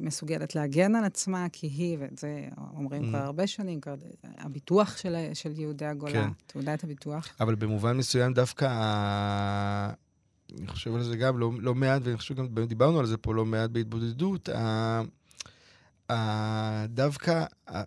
[0.00, 3.08] מסוגלת להגן על עצמה, כי היא, ואת זה אומרים mm.
[3.08, 3.94] כבר הרבה שנים, כבר,
[4.38, 6.28] הביטוח של, של יהודי הגולה, כן.
[6.46, 7.28] תעודת הביטוח.
[7.40, 8.66] אבל במובן מסוים דווקא,
[10.58, 13.34] אני חושב על זה גם לא, לא מעט, ואני חושב גם, דיברנו על זה פה
[13.34, 14.48] לא מעט בהתבודדות,
[16.88, 17.44] דווקא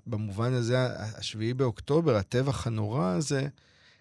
[0.07, 3.47] במובן הזה, השביעי באוקטובר, הטבח הנורא הזה,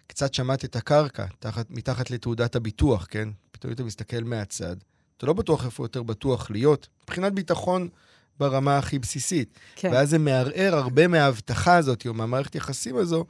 [0.07, 3.29] קצת שמט את הקרקע, תחת, מתחת לתעודת הביטוח, כן?
[3.51, 4.75] פתאום אתה מסתכל מהצד.
[5.17, 7.87] אתה לא בטוח איפה יותר בטוח להיות, מבחינת ביטחון
[8.39, 9.59] ברמה הכי בסיסית.
[9.75, 9.89] כן.
[9.93, 13.25] ואז זה מערער הרבה מההבטחה הזאת, או מהמערכת יחסים הזו,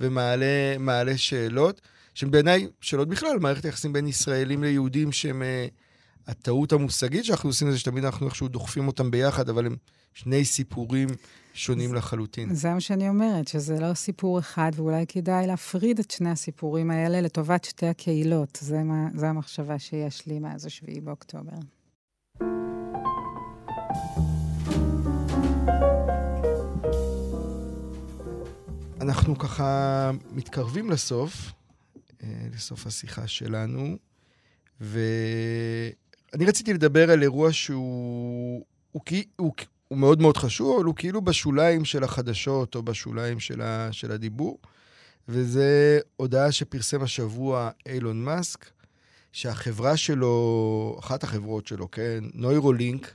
[0.00, 1.80] ומעלה שאלות,
[2.14, 5.42] שהן בעיניי שאלות בכלל, מערכת יחסים בין ישראלים ליהודים, שהם...
[5.42, 5.70] Uh,
[6.28, 9.76] הטעות המושגית שאנחנו עושים זה שתמיד אנחנו איכשהו דוחפים אותם ביחד, אבל הם
[10.14, 11.08] שני סיפורים
[11.58, 12.54] שונים לחלוטין.
[12.54, 17.20] זה מה שאני אומרת, שזה לא סיפור אחד, ואולי כדאי להפריד את שני הסיפורים האלה
[17.20, 18.58] לטובת שתי הקהילות.
[18.62, 21.52] זה, מה, זה המחשבה שיש לי מאז השביעי באוקטובר.
[29.00, 31.52] אנחנו ככה מתקרבים לסוף,
[32.22, 33.96] אה, לסוף השיחה שלנו,
[34.80, 39.02] ואני רציתי לדבר על אירוע שהוא הוא,
[39.36, 39.52] הוא,
[39.88, 44.12] הוא מאוד מאוד חשוב, אבל הוא כאילו בשוליים של החדשות או בשוליים של, ה, של
[44.12, 44.58] הדיבור,
[45.28, 48.70] וזה הודעה שפרסם השבוע אילון מאסק,
[49.32, 53.14] שהחברה שלו, אחת החברות שלו, כן, נוירולינק,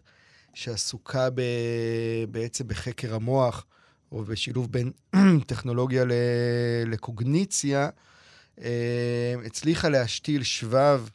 [0.54, 1.42] שעסוקה ב,
[2.32, 3.66] בעצם בחקר המוח,
[4.12, 4.92] או בשילוב בין
[5.48, 6.04] טכנולוגיה
[6.86, 7.90] לקוגניציה,
[8.62, 11.08] אה, הצליחה להשתיל שבב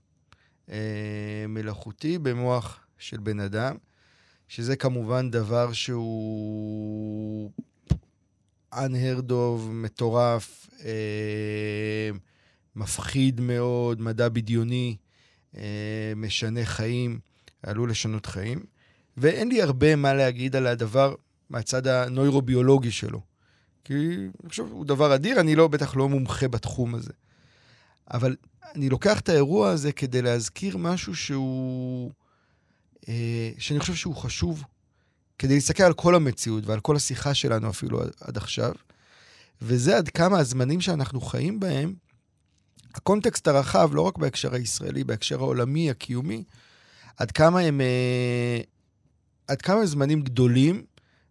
[0.71, 3.77] אה, מלאכותי במוח של בן אדם,
[4.49, 7.51] שזה כמובן דבר שהוא
[8.75, 12.11] unheard of, מטורף, אה,
[12.77, 14.97] מפחיד מאוד, מדע בדיוני,
[16.17, 17.19] משנה חיים,
[17.63, 18.65] עלול לשנות חיים.
[19.17, 21.15] ואין לי הרבה מה להגיד על הדבר
[21.51, 23.21] מהצד הנוירוביולוגי שלו.
[23.85, 23.95] כי
[24.43, 27.13] אני חושב, הוא דבר אדיר, אני לא, בטח לא מומחה בתחום הזה.
[28.13, 28.37] אבל
[28.75, 32.13] אני לוקח את האירוע הזה כדי להזכיר משהו שהוא...
[33.09, 34.65] אה, שאני חושב שהוא חשוב,
[35.39, 38.73] כדי להסתכל על כל המציאות ועל כל השיחה שלנו אפילו עד, עכשיו.
[39.63, 41.95] וזה עד כמה הזמנים שאנחנו חיים בהם,
[42.95, 46.45] הקונטקסט הרחב, לא רק בהקשר הישראלי, בהקשר העולמי, הקיומי,
[47.17, 47.81] עד כמה הם...
[47.81, 48.61] אה,
[49.49, 50.85] עד כמה זמנים גדולים,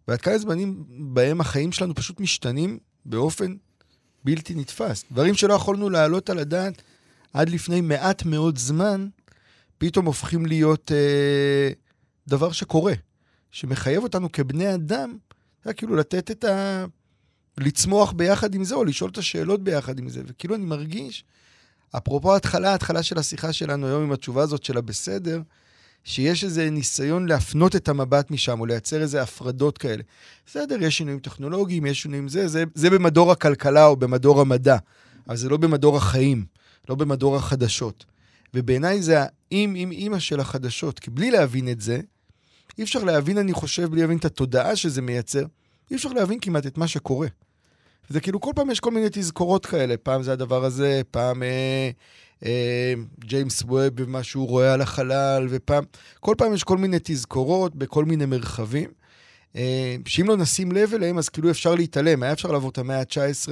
[0.08, 3.56] ועד כמה זמנים בהם החיים שלנו פשוט משתנים באופן
[4.24, 5.04] בלתי נתפס.
[5.12, 6.82] דברים שלא יכולנו להעלות על הדעת
[7.32, 9.08] עד לפני מעט מאוד זמן,
[9.78, 11.70] פתאום הופכים להיות אה,
[12.28, 12.92] דבר שקורה,
[13.50, 15.16] שמחייב אותנו כבני אדם,
[15.64, 16.84] זה כאילו לתת את ה...
[17.58, 20.22] לצמוח ביחד עם זה, או לשאול את השאלות ביחד עם זה.
[20.26, 21.24] וכאילו אני מרגיש,
[21.96, 25.40] אפרופו ההתחלה, ההתחלה של השיחה שלנו היום עם התשובה הזאת של הבסדר,
[26.04, 30.02] שיש איזה ניסיון להפנות את המבט משם, או לייצר איזה הפרדות כאלה.
[30.46, 34.76] בסדר, יש שינויים טכנולוגיים, יש שינויים זה, זה, זה במדור הכלכלה או במדור המדע,
[35.28, 36.44] אבל זה לא במדור החיים,
[36.88, 38.04] לא במדור החדשות.
[38.54, 42.00] ובעיניי זה האם עם אימא של החדשות, כי בלי להבין את זה,
[42.78, 45.44] אי אפשר להבין, אני חושב, בלי להבין את התודעה שזה מייצר,
[45.90, 47.28] אי אפשר להבין כמעט את מה שקורה.
[48.08, 49.96] זה כאילו, כל פעם יש כל מיני תזכורות כאלה.
[49.96, 51.90] פעם זה הדבר הזה, פעם אה,
[52.46, 55.84] אה, ג'יימס ווב ומה שהוא רואה על החלל, ופעם,
[56.20, 58.90] כל פעם יש כל מיני תזכורות בכל מיני מרחבים,
[59.56, 62.22] אה, שאם לא נשים לב אליהם, אז כאילו אפשר להתעלם.
[62.22, 63.48] היה אפשר לעבור את המאה ה-19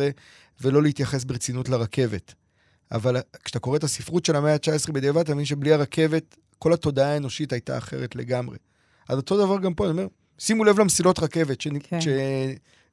[0.61, 2.35] ולא להתייחס ברצינות לרכבת.
[2.93, 7.13] אבל כשאתה קורא את הספרות של המאה ה-19 בדיעבד, אתה מבין שבלי הרכבת, כל התודעה
[7.13, 8.59] האנושית הייתה אחרת לגמרי.
[9.09, 10.07] אז אותו דבר גם פה, אני אומר,
[10.39, 11.69] שימו לב למסילות רכבת, ש...
[11.83, 11.99] כן.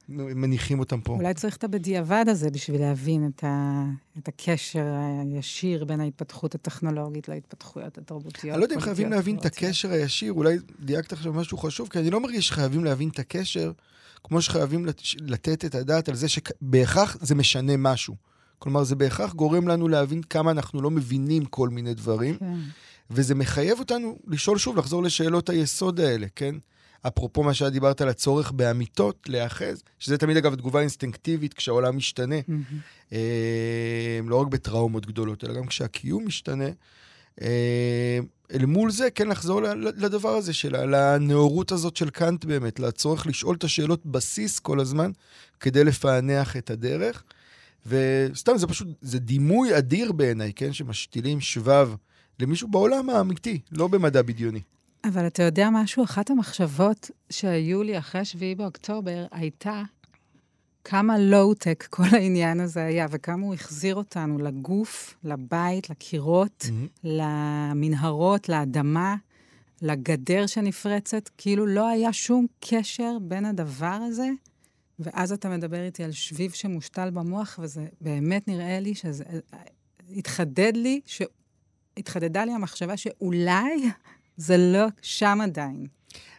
[0.08, 1.12] מניחים אותם פה.
[1.12, 3.84] אולי צריך את הבדיעבד הזה בשביל להבין את, ה,
[4.18, 4.84] את הקשר
[5.22, 8.44] הישיר בין ההתפתחות הטכנולוגית להתפתחויות התרבותיות.
[8.44, 11.98] אני לא יודע אם חייבים להבין את הקשר הישיר, אולי דייקת עכשיו משהו חשוב, כי
[11.98, 13.72] אני לא מרגיש שחייבים להבין את הקשר,
[14.24, 14.86] כמו שחייבים
[15.20, 18.14] לתת את הדעת על זה שבהכרח זה משנה משהו.
[18.58, 22.54] כלומר, זה בהכרח גורם לנו להבין כמה אנחנו לא מבינים כל מיני דברים, כן.
[23.10, 26.54] וזה מחייב אותנו לשאול שוב, לחזור לשאלות היסוד האלה, כן?
[27.06, 32.38] אפרופו מה שאת דיברת על הצורך באמיתות, להיאחז, שזה תמיד אגב תגובה אינסטינקטיבית כשהעולם משתנה,
[32.38, 33.12] mm-hmm.
[33.12, 36.68] אה, לא רק בטראומות גדולות, אלא גם כשהקיום משתנה.
[37.42, 38.18] אה,
[38.52, 43.56] אל מול זה, כן לחזור לדבר הזה של, לנאורות הזאת של קאנט באמת, לצורך לשאול
[43.56, 45.10] את השאלות בסיס כל הזמן,
[45.60, 47.22] כדי לפענח את הדרך.
[47.86, 50.72] וסתם, זה פשוט, זה דימוי אדיר בעיניי, כן?
[50.72, 51.94] שמשתילים שבב
[52.40, 54.60] למישהו בעולם האמיתי, לא במדע בדיוני.
[55.04, 56.04] אבל אתה יודע משהו?
[56.04, 59.82] אחת המחשבות שהיו לי אחרי 7 באוקטובר הייתה
[60.84, 66.98] כמה לואו-טק כל העניין הזה היה, וכמה הוא החזיר אותנו לגוף, לבית, לקירות, mm-hmm.
[67.04, 69.16] למנהרות, לאדמה,
[69.82, 71.30] לגדר שנפרצת.
[71.38, 74.28] כאילו לא היה שום קשר בין הדבר הזה,
[74.98, 79.24] ואז אתה מדבר איתי על שביב שמושתל במוח, וזה באמת נראה לי שזה...
[80.16, 81.22] התחדד לי, ש...
[81.96, 83.90] התחדדה לי המחשבה שאולי
[84.36, 85.86] זה לא שם עדיין.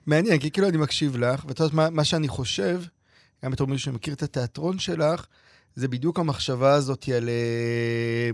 [0.06, 2.82] מעניין, כי כאילו אני מקשיב לך, ואת יודעת מה, מה שאני חושב,
[3.45, 5.26] גם בתור מישהו שמכיר את התיאטרון שלך,
[5.76, 8.30] זה בדיוק המחשבה הזאת על, אה,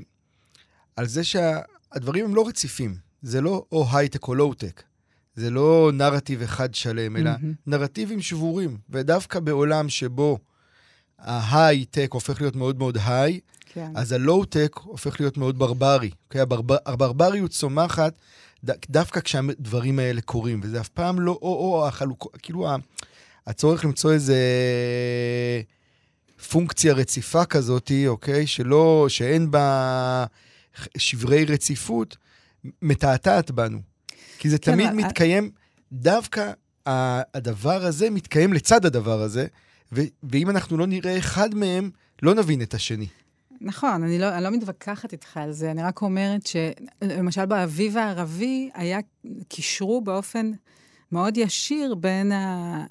[0.96, 3.12] על זה שהדברים הם לא רציפים.
[3.22, 4.84] זה לא או הייטק או לואו-טק.
[5.36, 7.56] זה לא נרטיב אחד שלם, אלא mm-hmm.
[7.68, 8.78] נרטיבים שבורים.
[8.90, 10.38] ודווקא בעולם שבו
[11.20, 13.40] ההיי-טק הופך להיות מאוד מאוד היי,
[13.74, 13.92] כן.
[13.96, 16.10] אז הלואו-טק הופך להיות מאוד ברברי.
[16.10, 16.16] Okay?
[16.26, 16.42] אוקיי?
[16.42, 18.14] הברבר, הברבריות צומחת
[18.90, 22.68] דווקא כשהדברים האלה קורים, וזה אף פעם לא או-או, החלוק, כאילו
[23.48, 24.38] הצורך למצוא איזה
[26.50, 28.48] פונקציה רציפה כזאת, אוקיי?
[28.48, 30.26] שלא, שאין בה
[30.98, 32.18] שברי רציפות,
[32.82, 33.91] מתעתעת בנו.
[34.42, 34.94] כי זה כן, תמיד I...
[34.94, 35.52] מתקיים,
[35.92, 36.52] דווקא
[36.86, 39.48] הדבר הזה מתקיים לצד הדבר הזה,
[39.92, 41.90] ו- ואם אנחנו לא נראה אחד מהם,
[42.22, 43.08] לא נבין את השני.
[43.62, 48.70] נכון, אני לא, אני לא מתווכחת איתך על זה, אני רק אומרת שלמשל באביב הערבי
[48.74, 49.00] היה,
[49.48, 50.52] קישרו באופן
[51.12, 52.86] מאוד ישיר בין ה...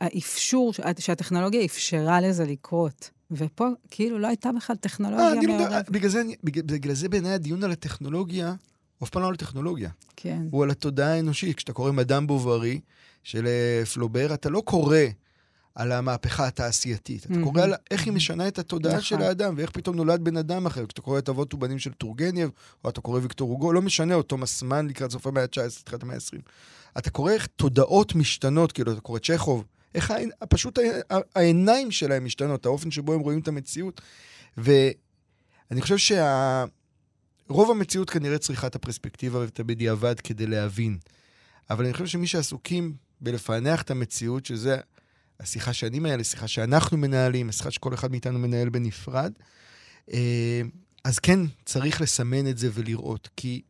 [0.00, 3.10] האפשור, שהטכנולוגיה אפשרה לזה לקרות.
[3.30, 5.90] ופה כאילו לא הייתה בכלל טכנולוגיה אה, לא מעורבת.
[5.90, 8.54] בגלל זה, בגלל זה בעיניי הדיון על הטכנולוגיה,
[9.00, 9.90] הוא אף פעם לא על הטכנולוגיה.
[10.16, 10.42] כן.
[10.50, 11.56] הוא על התודעה האנושית.
[11.56, 12.80] כשאתה קורא מדאם בובארי
[13.22, 14.98] של אה, פלובר, אתה לא קורא
[15.74, 17.24] על המהפכה התעשייתית.
[17.24, 17.44] אתה מהמם.
[17.44, 19.04] קורא על איך היא משנה את התודעה נכון.
[19.04, 20.86] של האדם, ואיך פתאום נולד בן אדם אחר.
[20.86, 22.50] כשאתה קורא את אבות ובנים של טורגנייב,
[22.84, 26.02] או אתה קורא ויקטור הוגו, לא משנה, או תומאס מן לקראת סוף המאה ה-19, תחילת
[26.02, 26.40] המאה ה-20.
[26.98, 30.78] אתה קורא איך תודעות משתנות, כאילו, אתה קורא צ'כוב, איך העין, פשוט
[31.34, 34.00] העיניים שלהם משתנות, האופן שבו הם רואים את המציאות.
[34.56, 36.64] ואני חושב שה...
[37.50, 40.98] רוב המציאות כנראה צריכה את הפרספקטיבה ואת הבדיעבד כדי להבין.
[41.70, 44.76] אבל אני חושב שמי שעסוקים בלפענח את המציאות, שזה
[45.40, 49.32] השיחה שאני מנהל, השיחה שאנחנו מנהלים, השיחה שכל אחד מאיתנו מנהל בנפרד,
[50.12, 50.60] אה,
[51.04, 53.28] אז כן, צריך לסמן את זה ולראות.
[53.36, 53.62] כי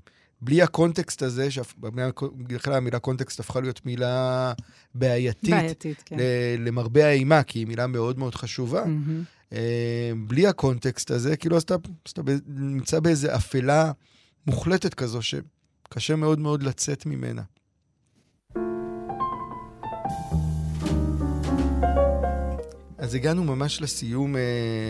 [0.42, 4.52] בלי הקונטקסט הזה, שבכלל המילה קונטקסט הפכה להיות מילה
[4.94, 6.16] בעייתית, בעייתית, כן.
[6.58, 8.84] למרבה האימה, כי היא מילה מאוד מאוד חשובה.
[8.84, 9.22] מהמם.
[9.52, 9.58] אה,
[10.26, 11.74] בלי הקונטקסט הזה, כאילו, אז אתה,
[12.12, 13.92] אתה נמצא באיזו אפלה
[14.46, 17.42] מוחלטת כזו, שקשה מאוד מאוד לצאת ממנה.
[22.98, 24.40] אז הגענו ממש לסיום, אה,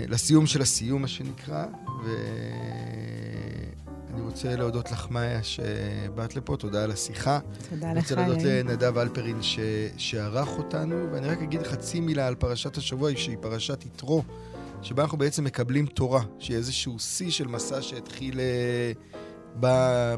[0.08, 1.64] לסיום של הסיום, מה שנקרא,
[2.04, 2.14] ואני
[4.20, 7.38] רוצה להודות לך, מאיה, שבאת לפה, תודה על השיחה.
[7.70, 8.42] תודה אני לך, רוצה להודות.
[8.42, 9.58] לנדב אלפרין ש...
[9.96, 14.22] שערך אותנו, ואני רק אגיד חצי מילה על פרשת השבוע, שהיא פרשת יתרו,
[14.82, 18.92] שבה אנחנו בעצם מקבלים תורה, שהיא איזשהו שיא של מסע שהתחיל אה,
[19.60, 19.66] ב...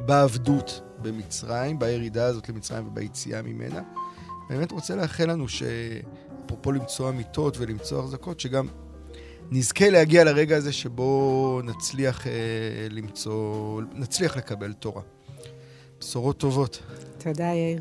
[0.07, 3.83] בעבדות במצרים, בירידה הזאת למצרים וביציאה ממנה.
[4.49, 8.67] באמת רוצה לאחל לנו שאפרופו למצוא אמיתות ולמצוא החזקות, שגם
[9.51, 12.33] נזכה להגיע לרגע הזה שבו נצליח אה,
[12.91, 15.03] למצוא, נצליח לקבל תורה.
[16.01, 16.83] בשורות טובות.
[17.19, 17.81] תודה, יאיר.